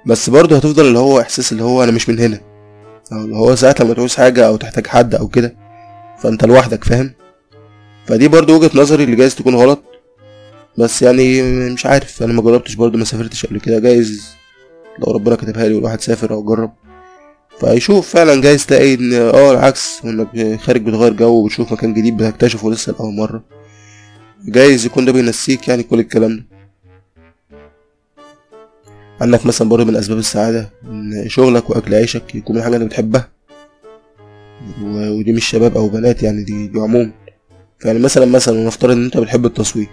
بس 0.07 0.31
برضه 0.31 0.57
هتفضل 0.57 0.87
اللي 0.87 0.99
هو 0.99 1.21
إحساس 1.21 1.53
اللي 1.53 1.63
هو 1.63 1.85
أنا 1.85 1.93
مش 1.93 2.09
من 2.09 2.19
هنا. 2.19 2.41
أو 3.13 3.17
اللي 3.19 3.37
هو 3.37 3.55
ساعات 3.55 3.81
لما 3.81 3.95
تعوز 3.95 4.15
حاجة 4.15 4.47
أو 4.47 4.57
تحتاج 4.57 4.87
حد 4.87 5.15
أو 5.15 5.29
كده 5.29 5.57
فأنت 6.19 6.45
لوحدك 6.45 6.85
فاهم؟ 6.85 7.13
فدي 8.11 8.29
برضو 8.29 8.57
وجهة 8.57 8.71
نظري 8.75 9.05
اللي 9.05 9.17
جايز 9.17 9.35
تكون 9.35 9.55
غلط. 9.55 9.83
بس 10.79 11.03
يعني 11.03 11.43
مش 11.73 11.87
عارف 11.87 12.23
أنا 12.23 12.33
ما 12.33 12.43
جربتش 12.43 12.75
برضو 12.75 12.99
ما 12.99 13.05
سافرتش 13.05 13.47
قبل 13.47 13.61
كده. 13.61 13.79
جايز 13.79 14.27
لو 14.99 15.13
ربنا 15.13 15.35
كتبها 15.37 15.69
لي 15.69 15.75
والواحد 15.75 16.01
سافر 16.01 16.33
أو 16.33 16.43
جرب. 16.43 16.73
فيشوف 17.61 18.09
فعلا 18.09 18.41
جايز 18.41 18.67
تلاقي 18.67 18.95
إن 18.95 19.13
آه 19.13 19.53
العكس 19.53 20.05
وانك 20.05 20.61
خارج 20.61 20.83
بتغير 20.83 21.13
جو 21.13 21.29
وبتشوف 21.29 21.73
مكان 21.73 21.95
جديد 21.95 22.17
بتكتشفه 22.17 22.71
لسه 22.71 22.93
لأول 22.93 23.15
مرة. 23.15 23.45
جايز 24.45 24.87
يكون 24.87 25.05
ده 25.05 25.13
بينسيك 25.13 25.69
يعني 25.69 25.83
كل 25.83 26.01
الكلام 26.01 26.37
ده. 26.37 26.45
عندك 29.21 29.47
مثلا 29.47 29.69
برضه 29.69 29.85
من 29.85 29.97
أسباب 29.97 30.19
السعادة 30.19 30.71
إن 30.85 31.25
شغلك 31.29 31.71
وأكل 31.71 31.95
عيشك 31.95 32.35
يكون 32.35 32.57
من 32.57 32.63
حاجة 32.63 32.77
أنت 32.77 32.85
بتحبها. 32.85 33.29
ودي 34.83 35.33
مش 35.33 35.45
شباب 35.45 35.77
أو 35.77 35.89
بنات 35.89 36.23
يعني 36.23 36.43
دي, 36.45 36.67
دي 36.67 36.79
عموم. 36.81 37.13
يعني 37.85 37.99
مثلا 37.99 38.27
مثلا 38.27 38.67
نفترض 38.67 38.91
إن 38.91 39.05
أنت 39.05 39.17
بتحب 39.17 39.47
التصوير. 39.47 39.89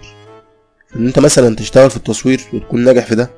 إن 0.96 1.06
أنت 1.06 1.18
مثلا 1.18 1.56
تشتغل 1.56 1.90
في 1.90 1.96
التصوير 1.96 2.40
وتكون 2.52 2.84
ناجح 2.84 3.06
في 3.06 3.14
ده 3.14 3.30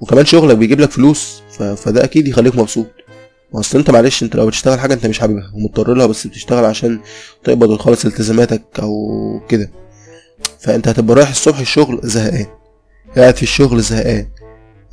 وكمان 0.00 0.24
شغلك 0.24 0.56
بيجيب 0.56 0.80
لك 0.80 0.90
فلوس 0.90 1.42
ف... 1.50 1.62
فده 1.62 2.04
أكيد 2.04 2.28
يخليك 2.28 2.56
مبسوط. 2.56 2.86
أصل 3.54 3.78
أنت 3.78 3.90
معلش 3.90 4.22
أنت 4.22 4.36
لو 4.36 4.46
بتشتغل 4.46 4.80
حاجة 4.80 4.94
أنت 4.94 5.06
مش 5.06 5.18
حاببها 5.18 5.50
ومضطر 5.54 5.94
لها 5.94 6.06
بس 6.06 6.26
بتشتغل 6.26 6.64
عشان 6.64 7.00
تقبض 7.44 7.70
وتخلص 7.70 8.04
التزاماتك 8.04 8.62
أو 8.82 8.90
كده. 9.48 9.70
فأنت 10.60 10.88
هتبقى 10.88 11.16
رايح 11.16 11.28
الصبح 11.28 11.58
الشغل 11.58 12.00
زهقان. 12.02 12.46
قاعد 13.16 13.36
في 13.36 13.42
الشغل 13.42 13.80
زهقان. 13.80 14.26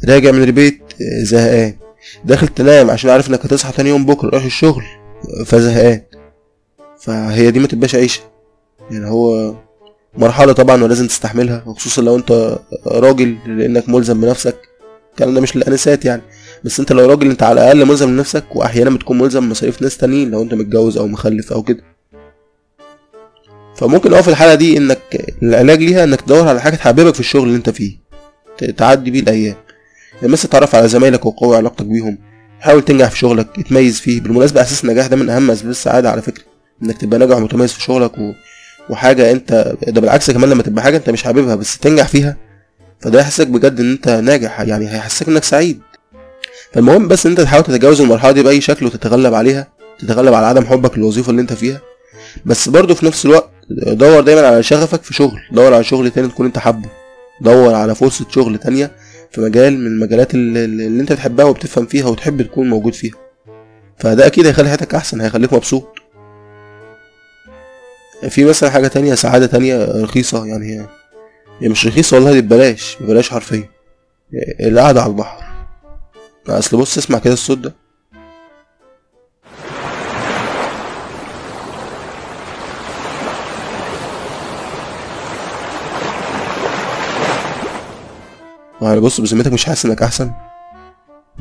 راجع 0.09 0.31
من 0.31 0.43
البيت 0.43 0.81
آه، 1.01 1.23
زهقان. 1.23 1.75
داخل 2.25 2.47
تنام 2.47 2.89
عشان 2.91 3.09
عارف 3.09 3.29
إنك 3.29 3.45
هتصحى 3.45 3.71
تاني 3.73 3.89
يوم 3.89 4.05
بكرة 4.05 4.29
رايح 4.29 4.43
الشغل 4.43 4.83
فزهقان. 5.45 6.01
فهي 6.99 7.51
دي 7.51 7.59
ما 7.59 7.67
تبقاش 7.67 7.95
عيشة. 7.95 8.30
يعني 8.91 9.07
هو 9.09 9.55
مرحلة 10.17 10.53
طبعا 10.53 10.83
ولازم 10.83 11.07
تستحملها 11.07 11.63
وخصوصا 11.67 12.01
لو 12.01 12.15
أنت 12.15 12.59
راجل 12.87 13.37
لأنك 13.45 13.89
ملزم 13.89 14.21
بنفسك. 14.21 14.55
الكلام 15.11 15.33
ده 15.33 15.41
مش 15.41 15.55
للأنسات 15.55 16.05
يعني 16.05 16.21
بس 16.63 16.79
أنت 16.79 16.91
لو 16.91 17.05
راجل 17.09 17.29
أنت 17.29 17.43
على 17.43 17.61
الأقل 17.61 17.85
ملزم 17.85 18.09
لنفسك 18.09 18.43
واحيانا 18.55 18.89
بتكون 18.89 19.17
ملزم 19.17 19.39
بمصاريف 19.39 19.81
ناس 19.81 19.97
تانيين 19.97 20.31
لو 20.31 20.41
أنت 20.41 20.53
متجوز 20.53 20.97
أو 20.97 21.07
مخلف 21.07 21.53
أو 21.53 21.63
كده. 21.63 21.83
فممكن 23.75 24.13
أه 24.13 24.21
في 24.21 24.27
الحالة 24.27 24.55
دي 24.55 24.77
إنك 24.77 25.25
العلاج 25.43 25.83
ليها 25.83 26.03
إنك 26.03 26.21
تدور 26.21 26.47
على 26.47 26.61
حاجة 26.61 26.75
تحببك 26.75 27.13
في 27.13 27.19
الشغل 27.19 27.43
اللي 27.43 27.55
أنت 27.57 27.69
فيه 27.69 27.97
تعدي 28.77 29.11
بيه 29.11 29.19
الأيام. 29.19 29.55
يعني 30.21 30.33
مثلا 30.33 30.51
تعرف 30.51 30.75
على 30.75 30.87
زمايلك 30.87 31.25
وقوي 31.25 31.57
علاقتك 31.57 31.85
بيهم 31.85 32.17
حاول 32.59 32.81
تنجح 32.85 33.09
في 33.11 33.17
شغلك 33.17 33.59
اتميز 33.59 33.99
فيه. 33.99 34.21
بالمناسبة 34.21 34.61
أساس 34.61 34.83
النجاح 34.83 35.07
ده 35.07 35.15
من 35.15 35.29
أهم 35.29 35.51
أسباب 35.51 35.71
السعادة 35.71 36.11
على 36.11 36.21
فكرة 36.21 36.43
إنك 36.83 36.97
تبقى 37.01 37.19
ناجح 37.19 37.35
ومتميز 37.37 37.71
في 37.73 37.81
شغلك 37.81 38.11
و... 38.89 38.93
وحاجة 38.93 39.31
انت 39.31 39.73
ده 39.87 40.01
بالعكس 40.01 40.31
كمان 40.31 40.49
لما 40.49 40.63
تبقى 40.63 40.83
حاجة 40.83 40.97
انت 40.97 41.09
مش 41.09 41.23
حاببها 41.23 41.55
بس 41.55 41.77
تنجح 41.77 42.07
فيها 42.07 42.37
فده 42.99 43.19
يحسسك 43.19 43.47
بجد 43.47 43.79
ان 43.79 43.91
انت 43.91 44.09
ناجح 44.09 44.59
يعني 44.59 44.89
هيحسسك 44.89 45.27
انك 45.27 45.43
سعيد. 45.43 45.79
فالمهم 46.73 47.07
بس 47.07 47.25
ان 47.25 47.31
انت 47.31 47.41
تحاول 47.41 47.63
تتجاوز 47.63 48.01
المرحلة 48.01 48.31
دي 48.31 48.43
بأي 48.43 48.61
شكل 48.61 48.85
وتتغلب 48.85 49.33
عليها 49.33 49.67
تتغلب 49.99 50.33
على 50.33 50.45
عدم 50.45 50.65
حبك 50.65 50.97
للوظيفة 50.97 51.29
اللي 51.29 51.41
انت 51.41 51.53
فيها. 51.53 51.81
بس 52.45 52.69
برضه 52.69 52.93
في 52.95 53.05
نفس 53.05 53.25
الوقت 53.25 53.49
دور 53.69 54.21
دايما 54.21 54.47
على 54.47 54.63
شغفك 54.63 55.03
في 55.03 55.13
شغل 55.13 55.39
دور 55.51 55.73
على 55.73 55.83
شغل 55.83 56.11
تاني 56.11 56.27
تكون 56.27 56.45
انت 56.45 56.57
حابه. 56.57 56.89
دور 57.41 57.73
على 57.73 57.95
فرصة 57.95 58.25
شغل 58.29 58.57
تانية 58.57 58.91
في 59.31 59.41
مجال 59.41 59.77
من 59.79 59.87
المجالات 59.87 60.33
اللي, 60.33 60.65
اللي 60.65 61.01
انت 61.01 61.11
بتحبها 61.13 61.45
وبتفهم 61.45 61.85
فيها 61.85 62.07
وتحب 62.07 62.41
تكون 62.41 62.69
موجود 62.69 62.93
فيها. 62.93 63.15
فده 63.97 64.25
أكيد 64.27 64.45
هيخلي 64.47 64.67
حياتك 64.67 64.95
أحسن 64.95 65.21
هيخليك 65.21 65.53
مبسوط. 65.53 66.00
في 68.29 68.45
مثلا 68.45 68.69
حاجة 68.69 68.87
تانية 68.87 69.15
سعادة 69.15 69.45
تانية 69.45 69.85
رخيصة 70.03 70.45
يعني. 70.45 70.65
هي 70.65 70.85
يعني 71.61 71.69
مش 71.73 71.87
رخيصة 71.87 72.15
والله 72.17 72.31
دي 72.33 72.41
ببلاش 72.41 72.97
ببلاش 73.01 73.29
حرفيا. 73.29 73.69
القعدة 74.59 75.01
على 75.01 75.09
البحر. 75.11 75.43
أصل 76.49 76.77
بص 76.77 76.97
اسمع 76.97 77.19
كده 77.19 77.33
الصوت 77.33 77.57
ده. 77.57 77.73
يعني 88.81 88.99
بص 88.99 89.21
بذمتك 89.21 89.53
مش 89.53 89.65
حاسس 89.65 89.85
إنك 89.85 90.01
أحسن؟ 90.01 90.31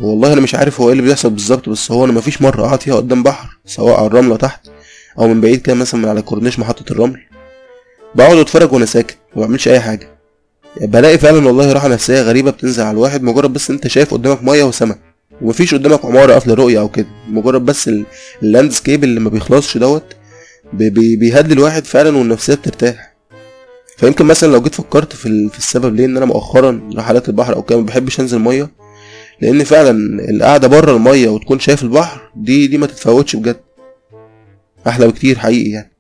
والله 0.00 0.32
أنا 0.32 0.40
مش 0.40 0.54
عارف 0.54 0.80
هو 0.80 0.86
إيه 0.86 0.92
اللي 0.92 1.02
بيحصل 1.02 1.30
بالظبط 1.30 1.68
بس 1.68 1.92
هو 1.92 2.04
أنا 2.04 2.12
مفيش 2.12 2.42
مرة 2.42 2.66
قعدت 2.66 2.82
فيها 2.82 2.94
قدام 2.94 3.22
بحر 3.22 3.58
سواء 3.66 3.96
على 3.98 4.06
الرملة 4.06 4.36
تحت 4.36 4.66
أو 5.18 5.28
من 5.28 5.40
بعيد 5.40 5.62
كده 5.62 5.74
مثلا 5.74 6.00
من 6.00 6.08
على 6.08 6.22
كورنيش 6.22 6.58
محطة 6.58 6.92
الرمل. 6.92 7.20
بقعد 8.14 8.36
أتفرج 8.36 8.72
وأنا 8.72 8.86
ساكت 8.86 9.16
ما 9.36 9.42
بعملش 9.42 9.68
أي 9.68 9.80
حاجة. 9.80 10.08
بلاقي 10.80 11.18
فعلا 11.18 11.46
والله 11.46 11.72
راحة 11.72 11.88
نفسية 11.88 12.22
غريبة 12.22 12.50
بتنزل 12.50 12.82
على 12.82 12.90
الواحد 12.94 13.22
مجرد 13.22 13.52
بس 13.52 13.70
أنت 13.70 13.88
شايف 13.88 14.14
قدامك 14.14 14.42
مية 14.44 14.64
وسماء 14.64 14.98
ومفيش 15.42 15.74
قدامك 15.74 16.04
عمارة 16.04 16.32
قافلة 16.32 16.54
رؤية 16.54 16.80
أو 16.80 16.88
كده. 16.88 17.06
مجرد 17.28 17.64
بس 17.64 17.88
ال- 17.88 18.04
ال 18.42 18.49
landscape 18.49 19.04
اللي 19.04 19.20
ما 19.20 19.30
بيخلصش 19.30 19.76
دوت 19.78 20.04
بي- 20.72 20.90
بي- 20.90 21.16
بيهدي 21.16 21.54
الواحد 21.54 21.84
فعلا 21.84 22.16
والنفسية 22.18 22.54
بترتاح. 22.54 23.14
فيمكن 23.96 24.24
مثلا 24.24 24.52
لو 24.52 24.62
جيت 24.62 24.74
فكرت 24.74 25.12
في 25.16 25.48
في 25.52 25.58
السبب 25.58 25.96
ليه 25.96 26.04
إن 26.04 26.16
أنا 26.16 26.26
مؤخرا 26.26 26.90
رحلات 26.96 27.28
البحر 27.28 27.54
أو 27.56 27.62
كده 27.62 27.78
ما 27.78 27.86
بحبش 27.86 28.20
أنزل 28.20 28.38
مية. 28.38 28.70
لأن 29.40 29.64
فعلا 29.64 29.90
القعدة 30.30 30.68
بره 30.68 30.96
المية 30.96 31.28
وتكون 31.28 31.58
شايف 31.58 31.82
البحر 31.82 32.20
دي 32.36 32.66
دي 32.66 32.78
ما 32.78 32.86
تتفوتش 32.86 33.36
بجد. 33.36 33.60
أحلى 34.86 35.08
بكتير 35.08 35.38
حقيقي 35.38 35.70
يعني. 35.70 35.90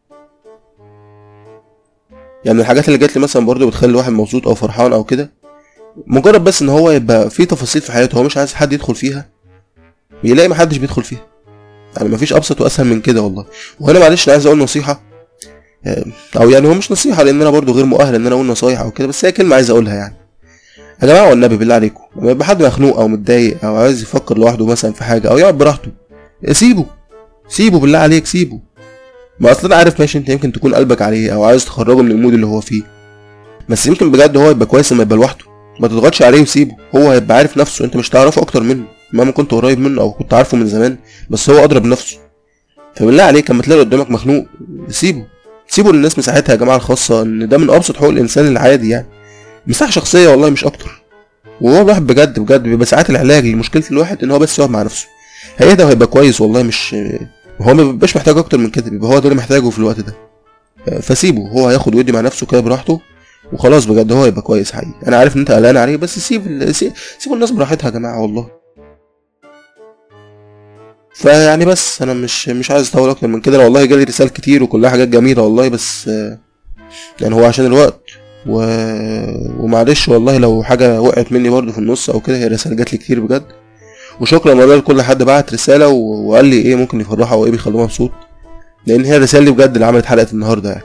يعني 2.44 2.60
الحاجات 2.60 2.88
اللي 2.88 2.98
جات 2.98 3.16
لي 3.16 3.22
مثلا 3.22 3.46
برضه 3.46 3.66
بتخلي 3.66 3.90
الواحد 3.90 4.12
مبسوط 4.12 4.46
أو 4.48 4.54
فرحان 4.54 4.92
أو 4.92 5.04
كده 5.04 5.30
مجرد 6.06 6.44
بس 6.44 6.62
إن 6.62 6.68
هو 6.68 6.90
يبقى 6.90 7.30
في 7.30 7.46
تفاصيل 7.46 7.82
في 7.82 7.92
حياته 7.92 8.18
هو 8.18 8.22
مش 8.22 8.36
عايز 8.36 8.54
حد 8.54 8.72
يدخل 8.72 8.94
فيها 8.94 9.28
يلاقي 10.24 10.48
محدش 10.48 10.76
بيدخل 10.76 11.02
فيها. 11.04 11.26
يعني 11.96 12.08
مفيش 12.08 12.32
أبسط 12.32 12.60
وأسهل 12.60 12.86
من 12.86 13.00
كده 13.00 13.22
والله. 13.22 13.46
وهنا 13.80 13.98
معلش 13.98 14.24
أنا 14.28 14.32
عايز 14.32 14.46
أقول 14.46 14.58
نصيحة 14.58 15.00
آه، 15.86 16.04
أو 16.36 16.50
يعني 16.50 16.68
هو 16.68 16.74
مش 16.74 16.92
نصيحة 16.92 17.22
لأن 17.22 17.40
أنا 17.40 17.50
برضو 17.50 17.72
غير 17.72 17.84
مؤهل 17.84 18.14
إن 18.14 18.26
أنا 18.26 18.34
أقول 18.34 18.46
نصايح 18.46 18.80
أو 18.80 18.90
كده 18.90 19.06
بس 19.08 19.24
هي 19.24 19.32
كلمة 19.32 19.54
عايز 19.56 19.70
أقولها 19.70 19.94
يعني. 19.94 20.14
يا 21.02 21.06
جماعة 21.06 21.30
والنبي 21.30 21.56
بالله 21.56 21.74
عليكم 21.74 22.02
لما 22.16 22.30
يبقى 22.30 22.46
حد 22.46 22.62
مخنوق 22.62 22.98
أو 22.98 23.08
متضايق 23.08 23.64
أو 23.64 23.76
عايز 23.76 24.02
يفكر 24.02 24.38
لوحده 24.38 24.66
مثلا 24.66 24.92
في 24.92 25.04
حاجة 25.04 25.28
أو 25.30 25.38
يقعد 25.38 25.58
براحته 25.58 25.90
سيبه 26.52 26.86
سيبه 27.48 27.78
بالله 27.80 27.98
عليك 27.98 28.26
سيبه. 28.26 28.60
ما 29.40 29.50
أصلا 29.50 29.76
عارف 29.76 30.00
ماشي 30.00 30.18
أنت 30.18 30.28
يمكن 30.28 30.52
تكون 30.52 30.74
قلبك 30.74 31.02
عليه 31.02 31.34
أو 31.34 31.44
عايز 31.44 31.64
تخرجه 31.64 32.02
من 32.02 32.10
المود 32.10 32.34
اللي 32.34 32.46
هو 32.46 32.60
فيه. 32.60 32.82
بس 33.68 33.86
يمكن 33.86 34.10
بجد 34.10 34.36
هو 34.36 34.50
يبقى 34.50 34.66
كويس 34.66 34.92
لما 34.92 35.02
يبقى 35.02 35.16
لوحده. 35.16 35.44
ما 35.80 35.88
تضغطش 35.88 36.22
عليه 36.22 36.42
وسيبه. 36.42 36.72
هو 36.96 37.10
هيبقى 37.10 37.36
عارف 37.36 37.56
نفسه. 37.56 37.84
أنت 37.84 37.96
مش 37.96 38.08
تعرفه 38.08 38.42
أكتر 38.42 38.62
منه 38.62 38.84
مهما 39.12 39.30
كنت 39.30 39.50
قريب 39.52 39.78
منه 39.78 40.00
أو 40.00 40.12
كنت 40.12 40.34
عارفه 40.34 40.56
من 40.56 40.66
زمان 40.66 40.96
بس 41.30 41.50
هو 41.50 41.64
أدرى 41.64 41.80
بنفسه. 41.80 42.16
فبالله 42.96 43.22
عليك 43.22 43.50
لما 43.50 43.62
تلاقي 43.62 43.80
قدامك 43.80 44.10
مخنوق 44.10 44.46
سيبه. 44.88 45.24
سيبوا 45.68 45.92
للناس 45.92 46.18
مساحتها 46.18 46.52
يا 46.52 46.58
جماعة 46.58 46.76
الخاصة 46.76 47.22
إن 47.22 47.48
ده 47.48 47.58
من 47.58 47.70
أبسط 47.70 47.96
حقوق 47.96 48.08
الإنسان 48.08 48.46
العادي 48.46 48.88
يعني. 48.88 49.06
مساحة 49.66 49.90
شخصية 49.90 50.28
والله 50.28 50.50
مش 50.50 50.64
أكتر. 50.64 51.02
وهو 51.60 51.82
الواحد 51.82 52.06
بجد 52.06 52.38
بجد 52.40 52.62
بيبقى 52.62 52.86
ساعات 52.86 53.10
العلاج 53.10 53.46
لمشكلة 53.46 53.82
الواحد 53.90 54.22
إن 54.24 54.30
هو 54.30 54.38
بس 54.38 54.58
يقعد 54.58 54.70
مع 54.70 54.82
نفسه. 54.82 55.06
هيهدى 55.58 55.84
وهيبقى 55.84 56.06
كويس 56.06 56.40
والله 56.40 56.62
مش 56.62 56.96
هو 57.60 57.74
ما 57.74 57.82
بيبقاش 57.84 58.16
محتاج 58.16 58.38
أكتر 58.38 58.58
من 58.58 58.70
كده 58.70 58.90
بيبقى 58.90 59.08
هو 59.10 59.18
ده 59.18 59.24
اللي 59.24 59.34
محتاجه 59.34 59.70
في 59.70 59.78
الوقت 59.78 60.00
ده. 60.00 60.14
فسيبه 61.00 61.48
هو 61.48 61.68
هياخد 61.68 61.94
ويدي 61.94 62.12
مع 62.12 62.20
نفسه 62.20 62.46
كده 62.46 62.60
براحته 62.60 63.00
وخلاص 63.52 63.84
بجد 63.84 64.12
هو 64.12 64.24
يبقى 64.26 64.42
كويس 64.42 64.72
حقيقي. 64.72 64.92
أنا 65.06 65.16
عارف 65.16 65.34
إن 65.34 65.40
أنت 65.40 65.50
قلقان 65.50 65.76
عليه 65.76 65.96
بس 65.96 66.18
سيب 66.18 66.72
سيبوا 67.18 67.34
الناس 67.34 67.50
براحتها 67.50 67.86
يا 67.88 67.92
جماعة 67.92 68.20
والله. 68.22 68.48
فيعني 71.14 71.64
بس 71.64 72.02
أنا 72.02 72.14
مش 72.14 72.48
مش 72.48 72.70
عايز 72.70 72.88
أطول 72.88 73.10
أكتر 73.10 73.26
من 73.26 73.40
كده 73.40 73.56
أنا 73.56 73.64
والله 73.64 73.84
جالي 73.84 74.04
رسائل 74.04 74.30
كتير 74.30 74.62
وكلها 74.62 74.90
حاجات 74.90 75.08
جميلة 75.08 75.42
والله 75.42 75.68
بس 75.68 76.08
آه، 76.08 76.38
يعني 77.20 77.34
هو 77.34 77.44
عشان 77.44 77.66
الوقت 77.66 78.00
و... 78.46 78.56
ومعلش 79.64 80.08
والله 80.08 80.38
لو 80.38 80.62
حاجة 80.62 81.00
وقعت 81.00 81.32
مني 81.32 81.48
برضه 81.50 81.72
في 81.72 81.78
النص 81.78 82.10
أو 82.10 82.20
كده 82.20 82.36
هي 82.36 82.46
رسائل 82.46 82.76
جات 82.76 82.92
لي 82.92 82.98
كتير 82.98 83.20
بجد. 83.20 83.42
وشكرا 84.20 84.54
والله 84.54 84.76
لكل 84.76 85.02
حد 85.02 85.22
بعت 85.22 85.54
رسالة. 85.54 85.88
وقال 85.88 86.44
لي 86.44 86.56
إيه 86.56 86.74
ممكن 86.74 87.00
يفرحه 87.00 87.34
أو 87.34 87.44
إيه 87.44 87.50
بيخلوه 87.50 87.82
مبسوط. 87.82 88.10
لأن 88.86 89.04
هي 89.04 89.16
الرسائل 89.16 89.44
دي 89.44 89.50
بجد 89.50 89.72
اللي 89.72 89.86
عملت 89.86 90.06
حلقة 90.06 90.26
النهارده 90.32 90.70
يعني. 90.70 90.84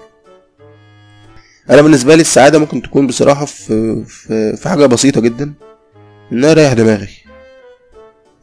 أنا 1.70 1.82
بالنسبة 1.82 2.15
لي 2.15 2.22
السعادة 2.22 2.60
ممكن 2.60 2.82
تكون 2.82 3.08
بصراحة 3.08 3.46
في 3.46 4.04
في, 4.06 4.56
في 4.56 4.70
حاجة 4.70 4.86
بسيطة 4.86 5.22
جدا. 5.22 5.54
إن 6.32 6.38
أنا 6.38 6.51
أريح 6.51 6.74
دماغي. 6.74 7.10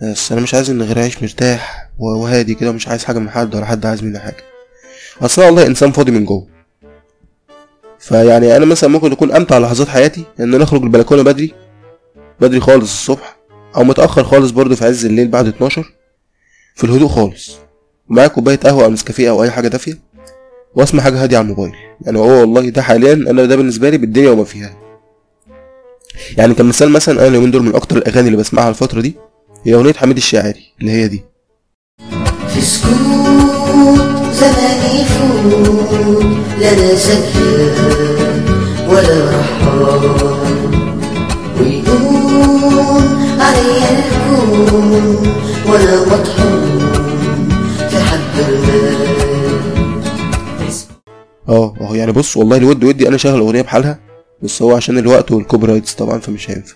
بس 0.02 0.32
أنا 0.32 0.40
مش 0.40 0.54
عايز 0.54 0.70
إن 0.70 0.82
غير 0.82 0.98
اعيش 0.98 1.22
مرتاح 1.22 1.90
وهادي 1.98 2.54
كده 2.54 2.70
ومش 2.70 2.88
عايز 2.88 3.04
حاجة 3.04 3.18
من 3.18 3.30
حد 3.30 3.54
ولا 3.54 3.64
حد 3.66 3.86
عايز 3.86 4.04
مني 4.04 4.18
حاجة. 4.18 4.44
أصل 5.22 5.42
والله 5.42 5.66
إنسان 5.66 5.92
فاضي 5.92 6.12
من 6.12 6.24
جوه. 6.24 6.46
فيعني 7.98 8.56
أنا 8.56 8.64
مثلا 8.64 8.90
ممكن 8.90 9.10
تكون 9.10 9.32
أمتع 9.32 9.58
لحظات 9.58 9.88
حياتي 9.88 10.24
إن 10.40 10.54
أنا 10.54 10.64
أخرج 10.64 10.82
البلكونة 10.82 11.22
بدري. 11.22 11.54
بدري 12.40 12.60
خالص 12.60 12.92
الصبح. 12.92 13.36
أو 13.76 13.84
متأخر 13.84 14.24
خالص 14.24 14.50
برضه 14.50 14.74
في 14.74 14.84
عز 14.84 15.04
الليل 15.04 15.28
بعد 15.28 15.46
12 15.46 15.92
في 16.74 16.84
الهدوء 16.84 17.08
خالص. 17.08 17.56
ومعايا 18.10 18.28
كوباية 18.28 18.56
قهوة 18.56 18.84
أو 18.84 18.90
نسكافيه 18.90 19.30
أو 19.30 19.42
أي 19.42 19.50
حاجة 19.50 19.68
دافية؟ 19.68 19.98
وأسمع 20.74 21.02
حاجة 21.02 21.22
هادية 21.22 21.36
على 21.36 21.44
الموبايل. 21.44 21.72
يعني 22.00 22.18
هو 22.18 22.40
والله 22.40 22.68
ده 22.68 22.82
حاليا 22.82 23.12
أنا 23.12 23.44
ده 23.44 23.56
بالنسبة 23.56 23.90
لي 23.90 23.98
بالدنيا 23.98 24.30
وما 24.30 24.44
فيها. 24.44 24.76
يعني 26.38 26.54
كمثال 26.54 26.90
مثلا 26.90 27.20
أنا 27.20 27.28
اليومين 27.28 27.50
دول 27.50 27.62
من 27.62 27.74
أكتر 27.74 27.96
الأغاني 27.96 28.26
اللي 28.26 28.38
بسمعها 28.38 28.68
الفترة 28.68 29.00
دي 29.00 29.14
هي 29.64 29.74
أغنية 29.74 29.92
حميد 29.92 30.16
الشاعري 30.16 30.72
اللي 30.80 30.90
هي 30.92 31.08
دي. 31.08 31.24
في 32.48 32.60
سكوت 32.60 32.92
لا 36.60 36.72
أنا 36.72 36.92
ولا 38.88 39.40
رحال 39.40 39.82
ويقوم 41.60 42.21
وأنا 45.66 46.00
مطحون 46.06 46.78
في 47.88 47.96
المال 48.48 49.22
آه 51.48 51.74
يعني 51.92 52.12
بص 52.12 52.36
والله 52.36 52.56
الود 52.56 52.84
ودي 52.84 53.08
أنا 53.08 53.16
شغل 53.16 53.38
اغنيه 53.40 53.62
بحالها. 53.62 53.98
بس 54.42 54.62
هو 54.62 54.76
عشان 54.76 54.98
الوقت 54.98 55.32
وال 55.32 55.66
copyrights 55.66 55.94
طبعا 55.94 56.18
فمش 56.18 56.50
هينفع. 56.50 56.74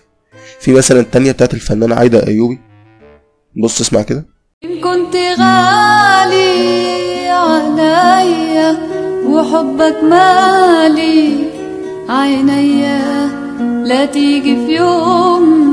في 0.59 0.73
مثلا 0.73 0.99
التانية 0.99 1.31
بتاعت 1.31 1.53
الفنانة 1.53 1.95
عايدة 1.95 2.27
أيوبي. 2.27 2.59
بص 3.63 3.81
اسمع 3.81 4.01
كده. 4.01 4.25
إن 4.63 4.81
كنت 4.81 5.15
غالي 5.15 6.47
عليا 7.29 8.77
وحبك 9.27 10.03
مالي 10.03 11.33
عينيا 12.09 13.29
لا 13.85 14.05
تيجي 14.05 14.55
في 14.65 14.75
يوم 14.75 15.66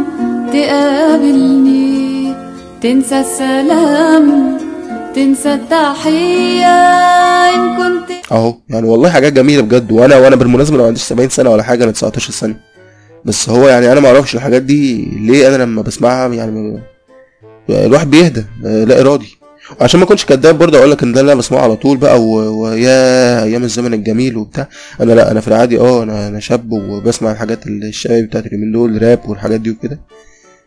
تقابلني 0.55 2.35
تنسى 2.83 3.21
السلام 3.21 4.59
تنسى 5.15 5.55
التحية 5.55 6.67
إن 7.55 7.77
كنت 7.77 8.33
أهو 8.33 8.55
يعني 8.69 8.89
والله 8.89 9.11
حاجات 9.11 9.33
جميلة 9.33 9.63
بجد 9.63 9.93
وأنا 9.93 10.17
وأنا 10.17 10.37
بالمناسبة 10.37 10.77
ما 10.77 10.87
عنديش 10.87 11.03
70 11.03 11.29
سنة 11.29 11.51
ولا 11.51 11.63
حاجة 11.63 11.85
أنا 11.85 11.93
19 11.93 12.33
سنة. 12.33 12.57
بس 13.25 13.49
هو 13.49 13.69
يعني 13.69 13.93
أنا 13.93 14.01
ما 14.01 14.09
أعرفش 14.09 14.35
الحاجات 14.35 14.63
دي 14.63 15.05
ليه 15.21 15.49
أنا 15.55 15.63
لما 15.63 15.83
بسمعها 15.83 16.29
يعني 16.29 16.83
الواحد 17.71 18.11
بيهدى 18.11 18.45
لا 18.63 19.01
إرادي. 19.01 19.39
عشان 19.81 20.01
ما 20.01 20.07
أكونش 20.07 20.25
كداب 20.25 20.59
برضه 20.59 20.79
أقول 20.79 20.91
لك 20.91 21.03
إن 21.03 21.13
ده 21.13 21.21
اللي 21.21 21.33
أنا 21.33 21.39
بسمعه 21.39 21.61
على 21.61 21.77
طول 21.77 21.97
بقى 21.97 22.23
ويا 22.23 23.43
أيام 23.43 23.65
الزمن 23.65 23.95
الجميل 23.95 24.37
وبتاع. 24.37 24.69
أنا 25.01 25.13
لا 25.13 25.31
أنا 25.31 25.41
في 25.41 25.49
العادي 25.49 25.79
أه 25.81 26.03
أنا 26.03 26.29
أنا 26.29 26.41
شاب 26.41 26.73
وبسمع 26.73 27.33
الحاجات 27.33 27.67
الشباب 27.67 28.25
بتاعت 28.25 28.47
اليومين 28.47 28.73
دول 28.73 29.03
راب 29.03 29.21
والحاجات 29.29 29.61
دي 29.61 29.71
وكده. 29.71 30.01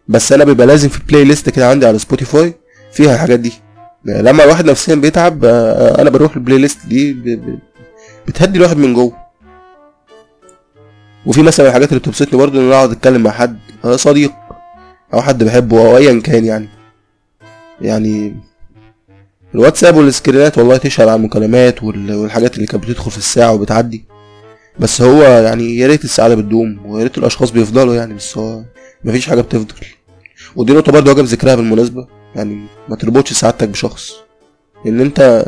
بس 0.08 0.32
أنا 0.32 0.44
بيبقى 0.44 0.68
لازم 0.68 0.90
في 0.90 1.00
playlist 1.10 1.50
كده 1.50 1.70
عندي 1.70 1.86
على 1.86 2.00
Spotify 2.00 2.54
فيها 2.92 3.14
الحاجات 3.16 3.40
دي. 3.40 3.54
لما 4.06 4.44
الواحد 4.44 4.66
نفسيا 4.66 4.96
بيتعب 4.96 5.46
آه، 5.46 6.02
أنا 6.02 6.10
بروح 6.10 6.36
ال 6.36 6.58
playlist 6.58 6.86
دي 6.88 7.14
بتهدي 8.28 8.58
الواحد 8.58 8.78
من 8.78 8.94
جوه. 8.94 9.14
وفي 11.26 11.42
مثلا 11.42 11.68
الحاجات 11.68 11.90
اللي 11.90 12.00
بتبسطني 12.00 12.40
برضه 12.40 12.60
إن 12.60 12.66
أنا 12.66 12.76
أقعد 12.76 12.92
أتكلم 12.92 13.24
مع 13.24 13.32
حد 13.32 13.60
آه، 13.86 13.96
صديق 13.96 14.32
أو 15.14 15.22
حد 15.22 15.44
بحبه 15.44 15.80
أو 15.82 15.98
ايا 15.98 16.22
كان 16.22 16.46
يعني. 16.46 16.70
يعني 17.82 18.36
الواتساب 19.56 19.96
والسكرينات 19.98 20.58
والله 20.58 20.78
تشهد 20.78 21.08
على 21.08 21.16
المكالمات 21.16 21.84
وال- 21.84 22.14
والحاجات 22.16 22.56
اللي 22.56 22.68
كانت 22.68 22.84
بتدخل 22.84 23.12
في 23.12 23.18
الساعة 23.18 23.54
وبتعدي. 23.54 24.06
بس 24.80 25.02
هو 25.02 25.22
يعني 25.24 25.78
يا 25.78 25.88
ريت 25.88 26.04
السعادة 26.04 26.36
بتدوم 26.36 26.80
ويا 26.86 27.04
ريت 27.04 27.18
الأشخاص 27.18 27.52
بيفضلوا 27.52 27.96
يعني 27.96 28.14
بس 28.14 28.38
هو 28.38 28.64
مفيش 29.04 29.30
حاجة 29.30 29.42
بتفضل. 29.42 29.76
ودي 30.56 30.74
نقطة 30.74 30.92
برضه 30.92 31.12
واجب 31.12 31.24
ذكرها 31.24 31.56
بالمناسبة 31.56 32.08
يعني 32.36 32.66
ما 32.90 32.96
تربطش 32.96 33.34
سعادتك 33.34 33.70
بشخص. 33.70 34.14
لأن 34.86 35.02
أنت 35.02 35.46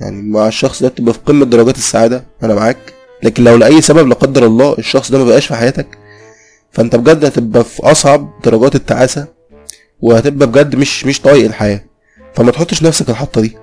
يعني 0.00 0.22
مع 0.22 0.48
الشخص 0.48 0.82
ده 0.82 0.88
تبقى 0.88 1.12
في 1.14 1.18
قمة 1.26 1.44
درجات 1.44 1.76
السعادة 1.78 2.24
أنا 2.42 2.54
معاك. 2.54 2.94
لكن 3.22 3.44
لو 3.44 3.56
لأي 3.56 3.80
سبب 3.80 4.08
لا 4.08 4.14
قدر 4.14 4.46
الله 4.46 4.74
الشخص 4.78 5.10
ده 5.12 5.18
ما 5.18 5.24
بقاش 5.24 5.46
في 5.46 5.54
حياتك 5.54 5.98
فأنت 6.72 6.96
بجد 6.96 7.24
هتبقى 7.24 7.64
في 7.64 7.82
أصعب 7.82 8.30
درجات 8.44 8.74
التعاسة 8.74 9.26
وهتبقى 10.00 10.46
بجد 10.46 10.76
مش 10.76 11.06
مش 11.06 11.20
طايق 11.20 11.44
الحياة. 11.44 11.84
فما 12.34 12.50
تحطش 12.52 12.82
نفسك 12.82 13.10
الحطة 13.10 13.40
دي. 13.40 13.56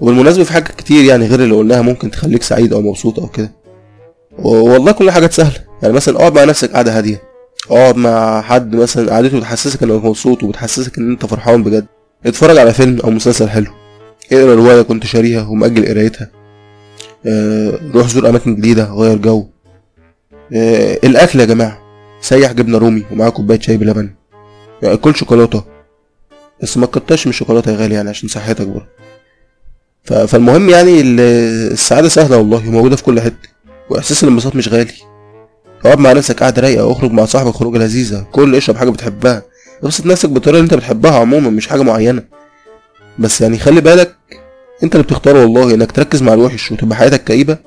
وبالمناسبة 0.00 0.44
في 0.44 0.52
حاجات 0.52 0.68
كتير 0.68 1.04
يعني 1.04 1.26
غير 1.26 1.40
اللي 1.42 1.54
قلناها 1.54 1.82
ممكن 1.82 2.10
تخليك 2.10 2.42
سعيد 2.42 2.72
أو 2.72 2.80
مبسوط 2.80 3.18
أو 3.18 3.26
كده. 3.26 3.52
والله 4.38 4.92
كل 4.92 5.10
حاجات 5.10 5.32
سهلة. 5.32 5.64
يعني 5.82 5.94
مثلا 5.94 6.16
اقعد 6.16 6.34
مع 6.34 6.44
نفسك 6.44 6.72
قعدة 6.72 6.98
هادية. 6.98 7.22
اقعد 7.70 7.96
مع 7.96 8.42
حد 8.42 8.76
مثلا 8.76 9.12
قعدته 9.12 9.38
بتحسسك 9.38 9.82
إنك 9.82 10.04
مبسوط 10.04 10.42
وبتحسسك 10.42 10.98
إن 10.98 11.10
أنت 11.10 11.26
فرحان 11.26 11.62
بجد. 11.62 11.86
اتفرج 12.26 12.58
على 12.58 12.72
فيلم 12.72 13.00
أو 13.00 13.10
مسلسل 13.10 13.48
حلو. 13.48 13.70
اقرأ 14.32 14.54
رواية 14.54 14.82
كنت 14.82 15.06
شاريها 15.06 15.46
ومأجل 15.46 15.88
قرايتها. 15.88 16.30
آه، 17.26 17.78
روح 17.94 18.08
زور 18.08 18.28
أماكن 18.28 18.56
جديدة 18.56 18.84
غير 18.84 19.18
جو. 19.18 19.46
آه، 20.54 20.98
الأكل 21.04 21.40
يا 21.40 21.44
جماعة. 21.44 21.78
سيح 22.20 22.52
جبنة 22.52 22.78
رومي 22.78 23.04
ومعاه 23.12 23.28
كوباية 23.30 23.60
شاي 23.60 23.76
بلبن. 23.76 24.10
يعني 24.82 24.96
كل 24.96 25.16
شوكولاتة. 25.16 25.64
بس 26.62 26.76
ما 26.76 26.86
تكترش 26.86 27.26
من 27.26 27.30
الشوكولاتة 27.30 27.70
يا 27.72 27.76
غالي 27.76 27.94
يعني 27.94 28.08
عشان 28.08 28.28
صحتك 28.28 28.66
برضه. 28.66 28.86
فالمهم 30.04 30.70
يعني 30.70 31.00
ال- 31.00 31.20
السعادة 31.72 32.08
سهلة 32.08 32.36
والله 32.36 32.68
وموجودة 32.68 32.96
في 32.96 33.02
كل 33.02 33.20
حتة. 33.20 33.48
وإحساس 33.90 34.24
الانبساط 34.24 34.56
مش 34.56 34.68
غالي. 34.68 34.92
اقعد 35.84 35.98
مع 35.98 36.12
نفسك 36.12 36.40
قاعدة 36.40 36.62
رايقة 36.62 36.92
اخرج 36.92 37.10
مع 37.12 37.24
صاحبك 37.24 37.54
خروجة 37.54 37.78
لذيذة. 37.78 38.26
كل 38.32 38.54
اشرب 38.54 38.76
حاجة 38.76 38.90
بتحبها. 38.90 39.42
ابسط 39.82 40.06
نفسك 40.06 40.28
بالطريقة 40.28 40.56
اللي 40.60 40.64
انت 40.64 40.74
بتحبها 40.74 41.18
عموما 41.18 41.50
مش 41.50 41.66
حاجة 41.68 41.82
معينة. 41.82 42.22
بس 43.18 43.40
يعني 43.40 43.58
خلي 43.58 43.80
بالك 43.80 44.14
انت 44.82 44.94
اللي 44.94 45.04
بتختار 45.04 45.36
والله 45.36 45.74
انك 45.74 45.92
تركز 45.92 46.22
مع 46.22 46.34
الوحش 46.34 46.72
وتبقى 46.72 46.96
حياتك 46.96 47.24
كئيبة. 47.24 47.58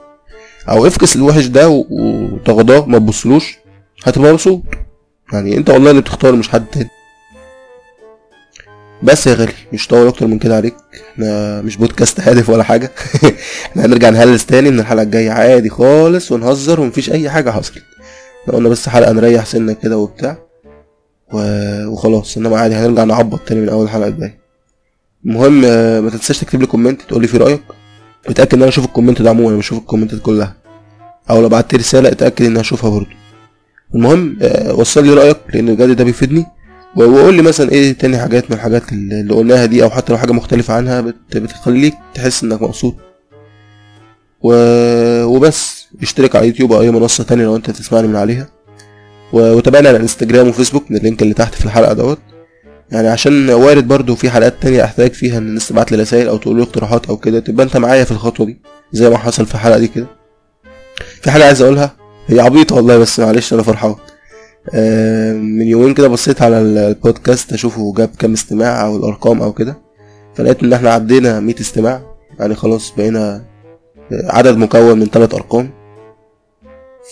أو 0.70 0.88
افكس 0.88 1.16
الوحش 1.16 1.46
ده 1.46 1.70
وتغضاه 1.90 2.86
ما 2.86 2.98
تبصلوش. 2.98 3.58
هتبقى 4.04 4.32
مبسوط. 4.34 4.62
يعني 5.34 5.58
انت 5.58 5.70
والله 5.70 5.92
اللي 5.92 6.02
بتختار 6.02 6.36
مش 6.36 6.50
حد 6.50 6.66
تاني. 6.66 6.90
بس 9.04 9.28
يا 9.28 9.34
غالي 9.34 9.54
مش 9.74 9.88
طول 9.88 10.08
أكتر 10.08 10.28
من 10.28 10.40
كده 10.40 10.56
عليك. 10.56 10.76
إحنا 11.14 11.62
مش 11.62 11.78
بودكاست 11.78 12.20
هادف 12.20 12.50
ولا 12.50 12.64
حاجة. 12.64 12.92
إحنا 13.66 13.86
هنرجع 13.86 14.10
نهلس 14.10 14.46
تاني 14.46 14.72
من 14.72 14.80
الحلقة 14.80 15.04
الجاية. 15.04 15.32
عادي 15.32 15.70
خالص 15.70 16.32
ونهزر 16.32 16.80
ومفيش 16.80 17.12
أي 17.12 17.30
حاجة 17.30 17.50
حصلت. 17.52 17.84
قلنا 18.48 18.70
بس 18.70 18.90
حلقة 18.90 19.12
نريح 19.12 19.46
سنة 19.46 19.74
كده 19.74 19.98
وبتاع. 19.98 20.38
وخلاص 21.88 22.38
إنما 22.38 22.58
عادي 22.58 22.76
هنرجع 22.76 23.04
نعبط 23.04 23.40
تاني 23.40 23.62
من 23.62 23.70
أول 23.70 23.84
الحلقة 23.86 24.08
الجايه 24.08 24.42
المهم 25.26 25.62
آه، 25.66 26.00
ما 26.00 26.10
تنساش 26.10 26.40
تكتب 26.40 26.62
لي 26.62 26.66
comment 26.68 27.02
تقول 27.02 27.22
لي 27.22 27.28
في 27.28 27.38
رأيك. 27.38 27.62
اتاكد 28.28 28.54
إن 28.54 28.60
أنا 28.62 28.70
أشوف 28.70 28.86
ال 28.86 28.90
comment 28.90 29.22
ده 29.22 29.30
عموما 29.30 29.58
بشوف 29.58 29.78
الكومنتات 29.80 30.20
كلها. 30.22 30.56
أو 31.30 31.42
لو 31.42 31.50
بعت 31.50 31.76
رسالة 31.76 32.10
اتأكد 32.12 32.46
ان 32.46 32.52
أنا 32.52 32.62
اشوفها 32.62 32.90
برضه. 32.90 33.10
المهم 33.96 34.38
آه، 34.42 34.74
وصل 34.76 35.04
لي 35.06 35.14
رأيك 35.14 35.38
لأن 35.54 35.76
بجد 35.76 35.96
ده 35.96 36.04
بيفيدني. 36.04 36.46
وقول 36.96 37.34
لي 37.34 37.42
مثلا 37.42 37.72
إيه 37.72 37.94
تاني 37.94 38.18
حاجات 38.18 38.52
من 38.52 38.56
الحاجات 38.58 38.92
اللي 38.92 39.34
قلناها 39.34 39.66
دي 39.66 39.84
أو 39.84 39.90
حتى 39.90 40.12
لو 40.14 40.18
حاجة 40.18 40.32
مختلفة 40.32 40.74
عنها 40.74 41.02
بت... 41.02 41.38
بتخليك 41.38 41.94
تحس 42.14 42.44
إنك 42.44 42.62
مبسوط. 42.62 42.96
و... 44.42 44.54
وبس. 45.24 45.81
اشترك 46.02 46.36
على 46.36 46.48
يوتيوب 46.48 46.74
أو 46.74 46.82
أي 46.82 46.92
منصة 46.92 47.24
تانية 47.24 47.44
لو 47.44 47.56
أنت 47.56 47.72
تسمعني 47.72 48.08
من 48.08 48.16
عليها. 48.16 48.48
وتابعنا 49.34 49.90
على 49.90 49.98
Instagram 49.98 50.48
و 50.48 50.53
Facebook 50.53 50.92
من 50.92 50.98
ال 50.98 51.03
link 51.03 51.22
اللي 51.22 51.34
تحت 51.34 51.56
في 51.56 51.66
الحلقة 51.66 51.94
دوت. 51.94 52.20
يعني 52.92 53.08
عشان 53.08 53.50
وارد 53.50 53.88
برضو 53.88 54.16
في 54.16 54.30
حلقات 54.30 54.54
تانية 54.62 54.84
أحتاج 54.84 55.12
فيها 55.12 55.38
إن 55.38 55.48
الناس 55.48 55.68
تبعت 55.68 55.92
لي 55.92 55.98
رسايل 56.02 56.28
أو 56.28 56.38
تقول 56.38 56.58
لي 56.58 56.64
اقتراحات 56.64 57.06
أو 57.06 57.18
كده 57.18 57.40
تبقى 57.40 57.66
أنت 57.66 57.78
معايا 57.78 58.04
في 58.04 58.12
الخطوة 58.12 58.46
دي 58.46 58.62
زي 58.92 59.10
ما 59.10 59.18
حصل 59.18 59.46
في 59.46 59.56
الحلقة 59.56 59.80
دي 59.80 59.88
كده. 59.88 60.08
في 61.22 61.32
حاجة 61.32 61.46
عايز 61.46 61.62
أقولها؟ 61.62 61.96
هي 62.28 62.40
عبيطة 62.40 62.76
والله 62.76 62.98
بس 62.98 63.20
معلش 63.20 63.54
أنا 63.54 63.64
فرحان. 63.64 63.96
آه، 64.74 65.34
من 65.34 65.68
يومين 65.68 65.94
كده 65.94 66.08
بصيت 66.08 66.42
على 66.42 66.60
ال- 66.62 66.78
البودكاست 66.78 67.54
أشوفه 67.54 67.94
جاب 67.98 68.10
كام 68.20 68.34
استماع 68.34 68.86
أو 68.86 68.96
الأرقام 68.98 69.42
أو 69.42 69.54
كده. 69.54 69.78
فلقيت 70.36 70.64
إن 70.64 70.74
إحنا 70.74 70.90
عدينا 70.94 71.40
100 71.40 71.56
استماع. 71.62 72.02
يعني 72.40 72.56
خلاص 72.56 72.94
بقينا 72.98 73.46
عدد 74.12 74.58
مكون 74.58 75.00
من 75.00 75.06
ثلاث 75.06 75.34
أرقام. 75.34 75.70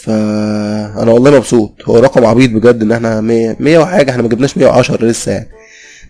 فانا 0.04 1.12
والله 1.12 1.32
مبسوط. 1.38 1.71
هو 1.86 1.99
رقم 1.99 2.25
عبيط 2.25 2.49
بجد 2.52 2.82
ان 2.82 2.91
إحنا 2.91 3.21
100 3.21 3.56
100 3.60 3.78
وحاجة 3.78 4.12
إحنا 4.12 4.21
ما 4.23 4.30
جبناش 4.30 4.58
110 4.58 5.06
لسه 5.06 5.32
يعني. 5.32 5.49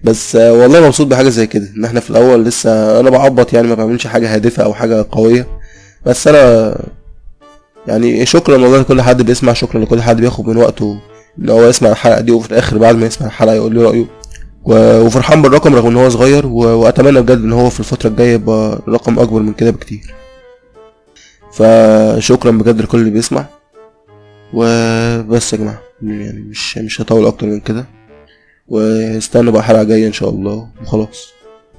بس 0.04 0.36
والله 0.36 0.86
مبسوط 0.88 1.08
بحاجة 1.08 1.30
زي 1.30 1.48
كده 1.48 1.68
ان 1.78 1.86
إحنا 1.86 2.00
في 2.00 2.10
الأول 2.10 2.44
لسه 2.46 3.00
أنا 3.00 3.10
بعبط 3.10 3.54
يعني 3.54 3.68
ما 3.68 3.76
بعملش 3.76 4.08
حاجة 4.08 4.36
هادفة 4.36 4.64
أو 4.64 4.74
حاجة 4.74 5.06
قوية. 5.12 5.48
بس 6.06 6.28
أنا 6.28 6.76
يعني 7.88 8.26
شكرا 8.26 8.54
والله 8.58 8.80
لكل 8.80 9.02
حد 9.02 9.22
بيسمع 9.22 9.54
شكرا 9.54 9.82
لكل 9.82 10.02
حد 10.02 10.22
بياخد 10.22 10.48
من 10.48 10.58
وقته 10.58 10.98
إن 11.40 11.50
هو 11.50 11.64
يسمع 11.68 11.90
الحلقة 11.90 12.22
دي 12.22 12.32
وفي 12.32 12.52
الآخر 12.52 12.78
بعد 12.78 12.96
ما 12.96 13.06
يسمع 13.06 13.28
الحلقة 13.28 13.54
يقول 13.56 13.76
لي 13.76 13.84
رأيه. 13.84 14.06
وفرحان 14.66 15.42
بالرقم 15.42 15.76
رغم 15.76 15.88
إن 15.88 15.98
هو 15.98 16.10
صغير 16.10 16.46
وأتمنى 16.48 17.22
بجد 17.22 17.38
إن 17.38 17.54
هو 17.54 17.70
في 17.70 17.80
الفترة 17.80 18.10
الجاية 18.10 18.34
يبقى 18.34 18.80
رقم 18.90 19.20
أكبر 19.20 19.40
من 19.40 19.54
كده 19.54 19.72
بكتير. 19.72 20.14
فشكرا 21.54 22.52
بجد 22.52 22.82
لكل 22.82 22.98
اللي 22.98 23.10
بيسمع. 23.10 23.46
وبس 24.54 25.54
يا 25.54 25.58
جماعة. 25.58 25.82
يعني 26.02 26.40
مش 26.40 26.78
مش 26.78 27.02
هطول 27.02 27.26
أكتر 27.26 27.48
من 27.48 27.60
كده. 27.60 27.86
واستنوا 28.68 29.54
بقى 29.54 29.64
حلقه 29.64 29.84
جاية 29.84 30.08
إن 30.08 30.14
شاء 30.14 30.30
الله. 30.30 30.70
وخلاص 30.82 31.28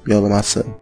يلا 0.07 0.29
مع 0.29 0.39
السلامة. 0.39 0.73